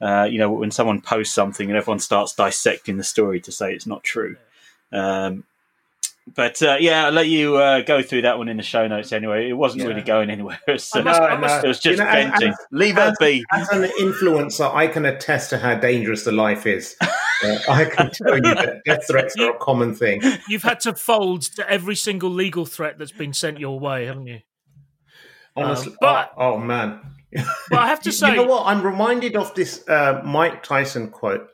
[0.00, 3.72] uh, you know when someone posts something and everyone starts dissecting the story to say
[3.72, 4.36] it's not true.
[4.92, 5.44] Um,
[6.34, 9.12] but uh, yeah, I'll let you uh, go through that one in the show notes
[9.12, 9.48] anyway.
[9.48, 9.88] It wasn't Yeah.
[9.88, 10.58] really going anywhere.
[10.66, 12.48] It was, I must- I No, it was just You know, and- venting.
[12.48, 13.44] and- Leave it be.
[13.52, 16.96] As an influencer, I can attest to how dangerous the life is.
[17.44, 20.22] Uh, I can tell you that death threats are a common thing.
[20.48, 24.26] You've had to fold to every single legal threat that's been sent your way, haven't
[24.26, 24.38] you?
[25.54, 27.00] Honestly, Um, but- oh, oh, man.
[27.70, 28.64] But I have to say, you know what?
[28.64, 31.46] I'm reminded of this uh, Mike Tyson quote,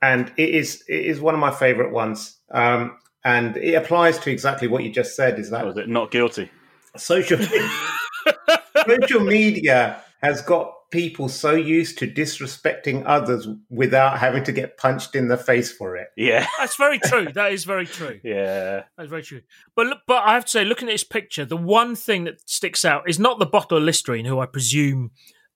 [0.00, 2.38] and it is it is one of my favorite ones.
[2.50, 5.38] Um, and it applies to exactly what you just said.
[5.38, 6.50] Is that Was it not guilty?
[6.96, 7.38] social
[8.86, 15.14] social media has got people so used to disrespecting others without having to get punched
[15.16, 16.08] in the face for it.
[16.16, 17.32] Yeah, That's very true.
[17.32, 18.20] That is very true.
[18.24, 18.84] yeah.
[18.96, 19.42] That's very true.
[19.74, 22.48] But look- but I have to say, looking at this picture, the one thing that
[22.48, 25.10] sticks out is not the bottle of Listerine, who I presume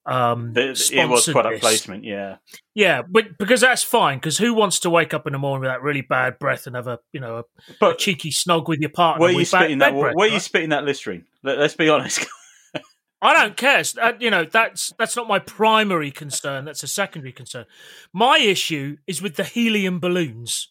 [0.09, 1.61] um, The, it was product this.
[1.61, 2.05] placement.
[2.05, 2.37] Yeah,
[2.75, 4.19] Yeah, but because that's fine.
[4.19, 6.75] Because who wants to wake up in the morning with that really bad breath and
[6.75, 7.45] have a you know
[7.81, 9.21] a, a cheeky snog with your partner?
[9.21, 9.93] where are you spitting that?
[9.93, 11.25] breath, Where are you spitting that Listerine?
[11.43, 12.27] Let, let's be honest.
[13.21, 13.83] I don't care.
[14.01, 16.65] Uh, you know, that's that's not my primary concern.
[16.65, 17.67] That's a secondary concern.
[18.13, 20.69] My issue is with the helium balloons.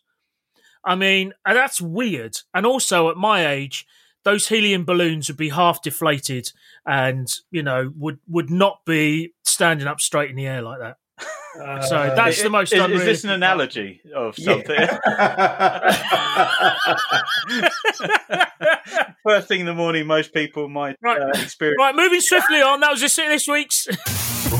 [0.85, 2.37] I mean, that's weird.
[2.53, 3.85] And also, at my age,
[4.27, 6.51] those helium balloons would be half deflated,
[6.85, 10.97] and you know, would would not be standing up straight in the air like that.
[11.85, 13.51] So that's the most is, is this unrealistic an part.
[13.51, 14.77] analogy of something?
[19.23, 21.21] First thing in the morning, most people might Right.
[21.21, 21.77] uh, experience.
[21.79, 22.81] Right, moving swiftly on.
[22.81, 23.87] That was this this week's.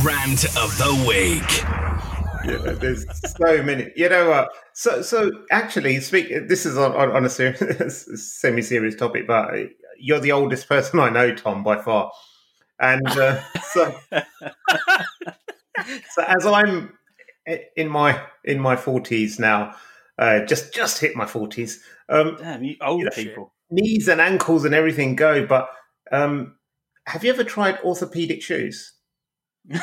[0.03, 1.86] Rant of the week.
[2.45, 3.05] Yeah, there's
[3.37, 3.91] so many.
[3.95, 4.49] You know what?
[4.73, 6.29] So, so actually, speak.
[6.47, 8.07] This is on, on, on a serious,
[8.39, 9.51] semi-serious topic, but
[9.99, 12.11] you're the oldest person I know, Tom, by far.
[12.79, 13.95] And uh, so,
[16.11, 16.93] so as I'm
[17.75, 19.73] in my in my forties now,
[20.19, 21.81] uh, just just hit my forties.
[22.09, 23.09] Um, Damn, you old Yeah.
[23.15, 23.53] people.
[23.71, 25.69] knees and ankles and everything go, but
[26.11, 26.55] um,
[27.05, 28.93] have you ever tried orthopedic shoes?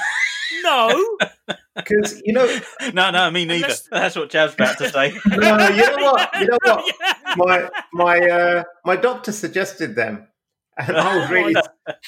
[0.63, 1.19] no,
[1.77, 2.47] Because you know,
[2.93, 3.65] No, no, me neither.
[3.65, 5.19] Unless- That's what Jav's about to say.
[5.27, 6.31] no, you know what?
[6.41, 6.93] You know what?
[7.01, 7.35] Yeah.
[7.37, 10.29] my my uh, my doctor suggested them,
[10.79, 11.55] and I was really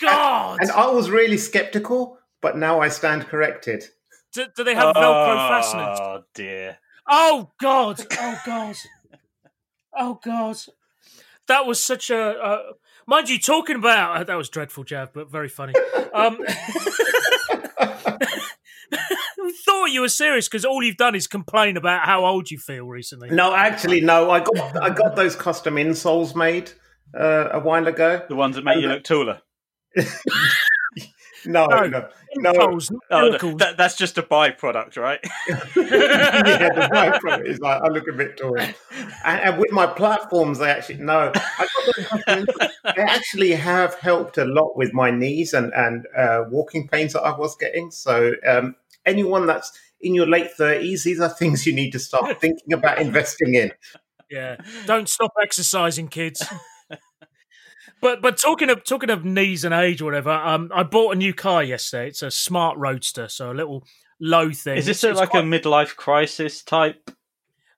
[0.00, 2.18] God, and I was really skeptical.
[2.42, 3.84] But now I stand corrected.
[4.32, 5.98] do, do they have Velcro fasteners?
[6.00, 6.78] Oh dear.
[7.08, 8.04] Oh God!
[8.12, 8.76] Oh God!
[9.96, 10.56] Oh God!
[11.48, 12.62] That was such a uh,
[13.06, 15.72] mind you talking about uh, that was dreadful, Jav, but very funny.
[16.14, 16.38] Um,
[19.46, 22.58] I thought you were serious because all you've done is complain about how old you
[22.58, 23.30] feel recently.
[23.30, 24.30] No, actually, no.
[24.30, 26.72] I got I got those custom insoles made
[27.14, 28.22] uh, a while ago.
[28.28, 29.40] The ones that make you look taller.
[31.46, 31.86] No, No.
[31.86, 32.50] no, no.
[32.50, 33.54] Impulse, Oh, miracles.
[33.58, 35.20] that, that's just a byproduct, right?
[35.48, 38.58] yeah, the byproduct is like I look a bit tall.
[38.58, 38.74] And,
[39.24, 42.70] and with my platforms, they actually no, I got those custom insoles.
[42.96, 47.22] they actually have helped a lot with my knees and and uh, walking pains that
[47.22, 47.90] I was getting.
[47.90, 52.40] So um, anyone that's in your late thirties, these are things you need to start
[52.40, 53.72] thinking about investing in.
[54.30, 56.44] Yeah, don't stop exercising, kids.
[58.00, 61.18] But but talking of talking of knees and age or whatever, um, I bought a
[61.18, 62.08] new car yesterday.
[62.08, 63.84] It's a smart roadster, so a little
[64.20, 64.76] low thing.
[64.76, 67.10] Is this a, like a midlife crisis type?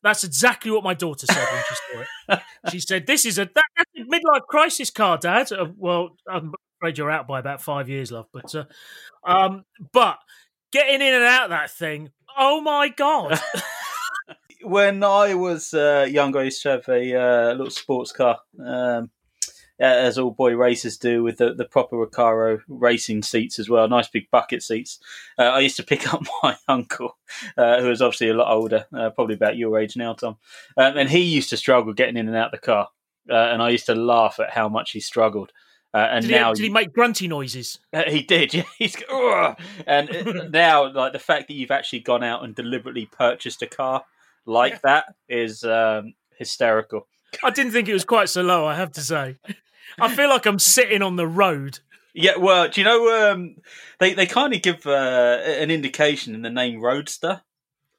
[0.02, 2.40] That's exactly what my daughter said when she saw it.
[2.70, 6.52] She said, "This is a that, that's a midlife crisis car, Dad." Uh, well, I'm
[6.80, 8.26] afraid you're out by about five years, love.
[8.32, 8.64] But uh,
[9.24, 10.18] um, but
[10.72, 13.40] getting in and out of that thing, oh my god!
[14.62, 19.10] When I was uh, younger, I used to have a uh, little sports car, um,
[19.80, 24.08] as all boy racers do, with the, the proper Recaro racing seats as well, nice
[24.08, 24.98] big bucket seats.
[25.38, 27.16] Uh, I used to pick up my uncle,
[27.56, 30.36] uh, who was obviously a lot older, uh, probably about your age now, Tom,
[30.76, 32.88] um, and he used to struggle getting in and out the car,
[33.30, 35.52] uh, and I used to laugh at how much he struggled.
[35.94, 37.80] Uh, and Did, now he, did he make grunty noises?
[37.94, 38.64] Uh, he did, yeah.
[38.76, 38.94] He's
[39.86, 44.04] and now, like the fact that you've actually gone out and deliberately purchased a car
[44.44, 47.06] like that is um, hysterical.
[47.42, 48.66] I didn't think it was quite so low.
[48.66, 49.36] I have to say,
[50.00, 51.80] I feel like I'm sitting on the road.
[52.14, 53.56] Yeah, well, do you know um,
[54.00, 57.42] they they kind of give uh, an indication in the name Roadster,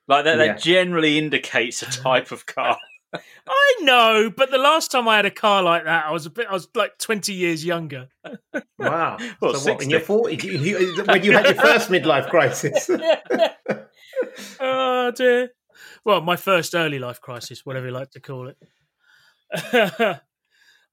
[0.08, 0.38] like that.
[0.38, 0.48] Yeah.
[0.48, 2.78] That generally indicates a type of car.
[3.48, 6.30] I know, but the last time I had a car like that, I was a
[6.30, 6.48] bit.
[6.48, 8.10] I was like 20 years younger.
[8.78, 9.18] Wow.
[9.42, 12.90] Well, so what, in your 40s, you, you, when you had your first midlife crisis?
[14.60, 15.50] oh dear.
[16.06, 18.58] Well, my first early life crisis, whatever you like to call it.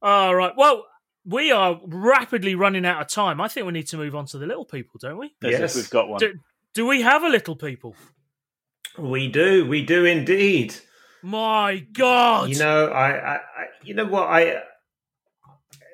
[0.02, 0.52] All right.
[0.56, 0.84] Well,
[1.26, 3.40] we are rapidly running out of time.
[3.40, 5.34] I think we need to move on to the little people, don't we?
[5.42, 5.76] As Yes.
[5.76, 6.20] we've got one.
[6.20, 6.34] Do,
[6.74, 7.96] do we have a little people?
[8.98, 9.66] we do.
[9.66, 10.74] We do indeed.
[11.22, 12.48] My God.
[12.50, 13.40] You know, I, I, I,
[13.82, 14.62] you know what I,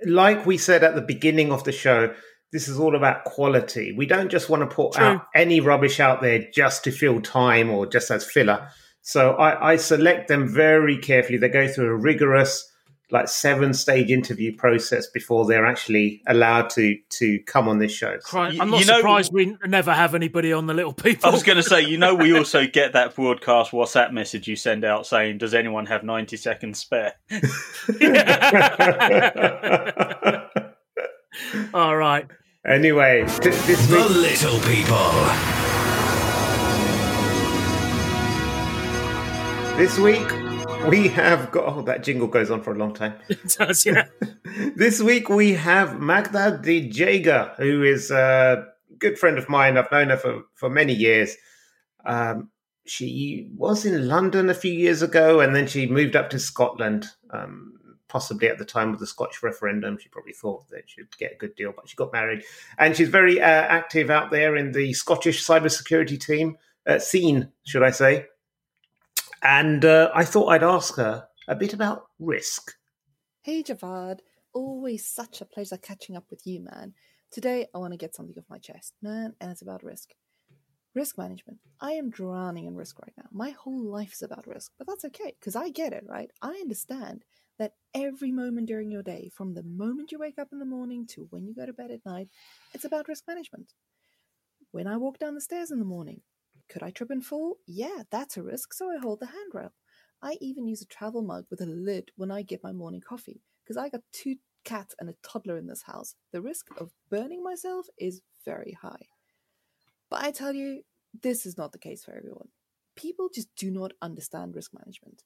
[0.05, 2.14] like we said at the beginning of the show.
[2.53, 3.93] This is all about quality.
[3.97, 5.05] We don't just want to put True.
[5.05, 8.68] out any rubbish out there just to fill time or just as filler.
[9.01, 11.39] So I, I select them very carefully.
[11.39, 12.70] They go through a rigorous,
[13.12, 18.16] like seven stage interview process before they're actually allowed to to come on this show.
[18.24, 21.28] Christ, I'm not you know- surprised we never have anybody on the little people.
[21.28, 24.56] I was going to say, you know, we also get that broadcast WhatsApp message you
[24.56, 27.12] send out saying, "Does anyone have ninety seconds spare?"
[31.74, 32.26] All right.
[32.66, 35.12] Anyway, t- this The Little People.
[39.76, 40.28] this week
[40.89, 43.14] we have got oh that jingle goes on for a long time.
[43.28, 44.07] It does, yeah.
[44.76, 48.66] this week we have Magda de Jager, who is a
[48.99, 49.76] good friend of mine.
[49.76, 51.37] I've known her for, for many years.
[52.05, 52.51] Um,
[52.85, 57.07] she was in London a few years ago, and then she moved up to Scotland.
[57.30, 57.74] Um,
[58.09, 61.39] possibly at the time of the Scotch referendum, she probably thought that she'd get a
[61.39, 62.43] good deal, but she got married,
[62.78, 66.57] and she's very uh, active out there in the Scottish cybersecurity team
[66.87, 68.26] uh, scene, should I say?
[69.43, 72.72] And uh, I thought I'd ask her a bit about risk.
[73.43, 74.20] Hey Javad,
[74.55, 76.95] always such a pleasure catching up with you, man.
[77.32, 80.11] Today I want to get something off my chest, man, and it's about risk.
[80.95, 81.59] Risk management.
[81.80, 83.24] I am drowning in risk right now.
[83.32, 86.30] My whole life is about risk, but that's okay because I get it, right?
[86.40, 87.24] I understand
[87.59, 91.07] that every moment during your day, from the moment you wake up in the morning
[91.09, 92.28] to when you go to bed at night,
[92.74, 93.72] it's about risk management.
[94.70, 96.20] When I walk down the stairs in the morning,
[96.73, 97.59] could I trip and fall?
[97.66, 99.73] Yeah, that's a risk, so I hold the handrail.
[100.23, 103.43] I even use a travel mug with a lid when I get my morning coffee
[103.62, 106.14] because I got two cats and a toddler in this house.
[106.33, 109.09] The risk of burning myself is very high.
[110.09, 110.83] But I tell you,
[111.23, 112.49] this is not the case for everyone.
[112.97, 115.25] People just do not understand risk management.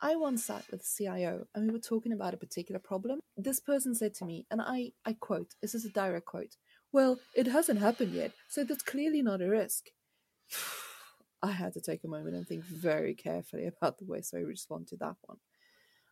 [0.00, 3.20] I once sat with a CIO and we were talking about a particular problem.
[3.36, 6.56] This person said to me, and I, I quote, this is a direct quote,
[6.92, 9.86] Well, it hasn't happened yet, so that's clearly not a risk.
[11.42, 14.40] I had to take a moment and think very carefully about the way so I
[14.40, 15.38] respond to that one.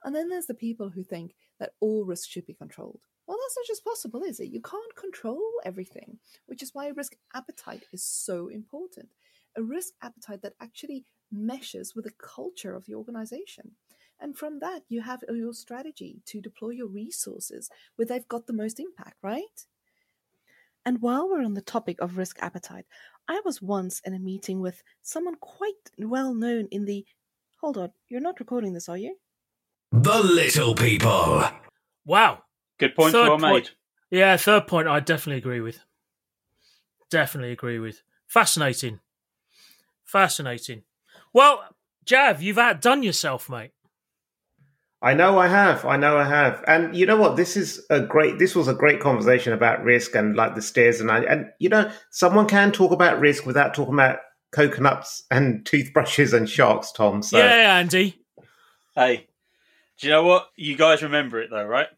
[0.05, 3.01] And then there's the people who think that all risk should be controlled.
[3.27, 4.51] Well, that's not just possible, is it?
[4.51, 9.09] You can't control everything, which is why risk appetite is so important.
[9.57, 13.73] A risk appetite that actually meshes with the culture of the organization.
[14.21, 18.53] And from that, you have your strategy to deploy your resources where they've got the
[18.53, 19.67] most impact, right?
[20.85, 22.87] And while we're on the topic of risk appetite,
[23.29, 27.05] I was once in a meeting with someone quite well known in the.
[27.61, 29.17] Hold on, you're not recording this, are you?
[29.93, 31.45] The Little People.
[32.05, 32.43] Wow.
[32.79, 33.73] Good point, Third well point.
[34.11, 34.19] made.
[34.19, 35.81] Yeah, third point I definitely agree with.
[37.11, 38.03] Definitely agree with.
[38.27, 39.01] Fascinating.
[40.05, 40.83] Fascinating.
[41.33, 41.65] Well,
[42.05, 43.73] Jav, you've outdone yourself, mate.
[45.03, 45.85] I know I have.
[45.85, 46.65] I know I have.
[46.67, 47.37] And you know what?
[47.37, 48.39] This is a great.
[48.39, 51.01] This was a great conversation about risk and like the stairs.
[51.01, 54.19] And I, and you know, someone can talk about risk without talking about
[54.53, 56.93] coconuts and toothbrushes and sharks.
[56.93, 57.23] Tom.
[57.23, 58.21] So Yeah, Andy.
[58.95, 59.27] Hey,
[59.99, 60.49] do you know what?
[60.57, 61.89] You guys remember it though, right?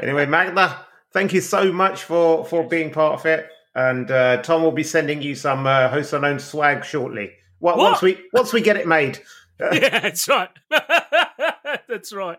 [0.00, 3.48] anyway, Magda, thank you so much for for being part of it.
[3.74, 7.32] And uh, Tom will be sending you some uh, host unknown swag shortly.
[7.58, 7.90] What, What?
[7.90, 9.20] Once we once we get it made.
[9.72, 10.50] yeah, that's right.
[11.88, 12.38] that's right.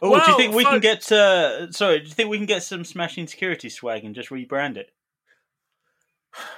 [0.00, 1.10] Oh, do Well, you think we can get?
[1.12, 4.76] Uh, sorry, do you think we can get some smashing security swag and just rebrand
[4.76, 4.90] it?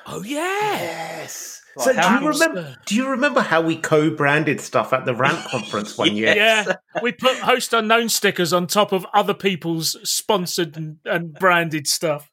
[0.07, 0.39] Oh yeah.
[0.39, 1.61] Yes.
[1.77, 2.77] Like so do how- you remember?
[2.87, 6.35] Do you remember how we co-branded stuff at the Rant conference one year?
[6.35, 11.87] Yeah, we put host unknown stickers on top of other people's sponsored and, and branded
[11.89, 12.31] stuff.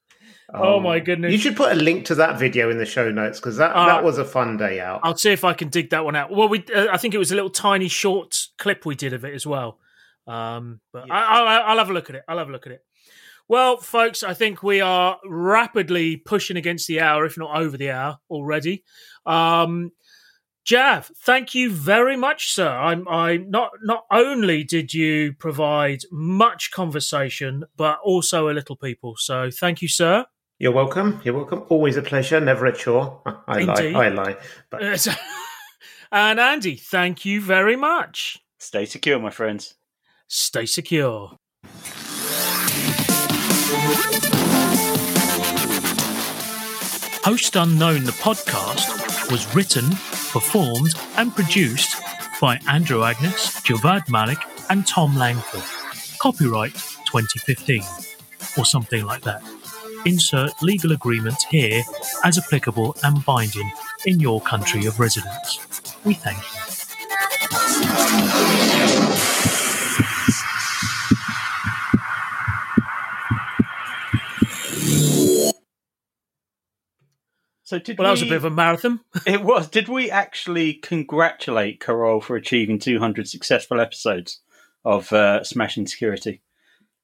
[0.53, 1.31] Oh, my goodness.
[1.31, 3.85] You should put a link to that video in the show notes because that, Uh,
[3.85, 5.01] that was a fun day out.
[5.03, 6.31] I'll see if I can dig that one out.
[6.31, 9.23] Well, we uh, I think it was a little tiny short clip we did of
[9.23, 9.79] it as well.
[10.27, 12.23] Um, but I, I, I'll have a look at it.
[12.27, 12.83] I'll have a look at it.
[13.47, 17.91] Well, folks, I think we are rapidly pushing against the hour, if not over the
[17.91, 18.83] hour already.
[19.25, 19.91] Um,
[20.63, 22.69] Jav, thank you very much, sir.
[22.69, 29.15] I'm, I not not only did you provide much conversation, but also a little people.
[29.17, 30.25] So thank you, sir.
[30.61, 31.19] You're welcome.
[31.23, 31.63] You're welcome.
[31.69, 32.39] Always a pleasure.
[32.39, 33.23] Never a chore.
[33.47, 33.93] I Indeed.
[33.93, 34.05] lie.
[34.05, 34.35] I lie.
[34.69, 35.11] But Uh, so-
[36.11, 38.37] and Andy, thank you very much.
[38.59, 39.73] Stay secure, my friends.
[40.27, 41.31] Stay secure.
[47.23, 49.89] Host Unknown, the podcast, was written,
[50.31, 51.95] performed, and produced
[52.41, 54.37] by Andrew Agnes, Javad Malik,
[54.69, 55.63] and Tom Langford.
[56.19, 57.81] Copyright 2015,
[58.57, 59.41] or something like that.
[60.05, 61.83] Insert legal agreements here
[62.23, 63.71] as applicable and binding
[64.05, 65.59] in your country of residence.
[66.03, 66.61] We thank you.
[77.63, 78.99] So did Well, that was a bit of a marathon.
[79.25, 79.69] It was.
[79.69, 84.41] Did we actually congratulate Carole for achieving 200 successful episodes
[84.83, 86.41] of uh, Smashing Security,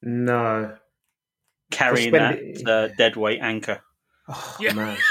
[0.02, 0.78] no.
[1.72, 3.82] Carrying spending- that uh, dead weight anchor?
[4.28, 4.74] Oh, Yeah.
[4.74, 4.98] man.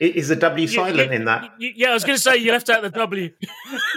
[0.00, 1.52] Is the W You- silent you- in that?
[1.58, 3.30] you- yeah, I was going to say you left out the W.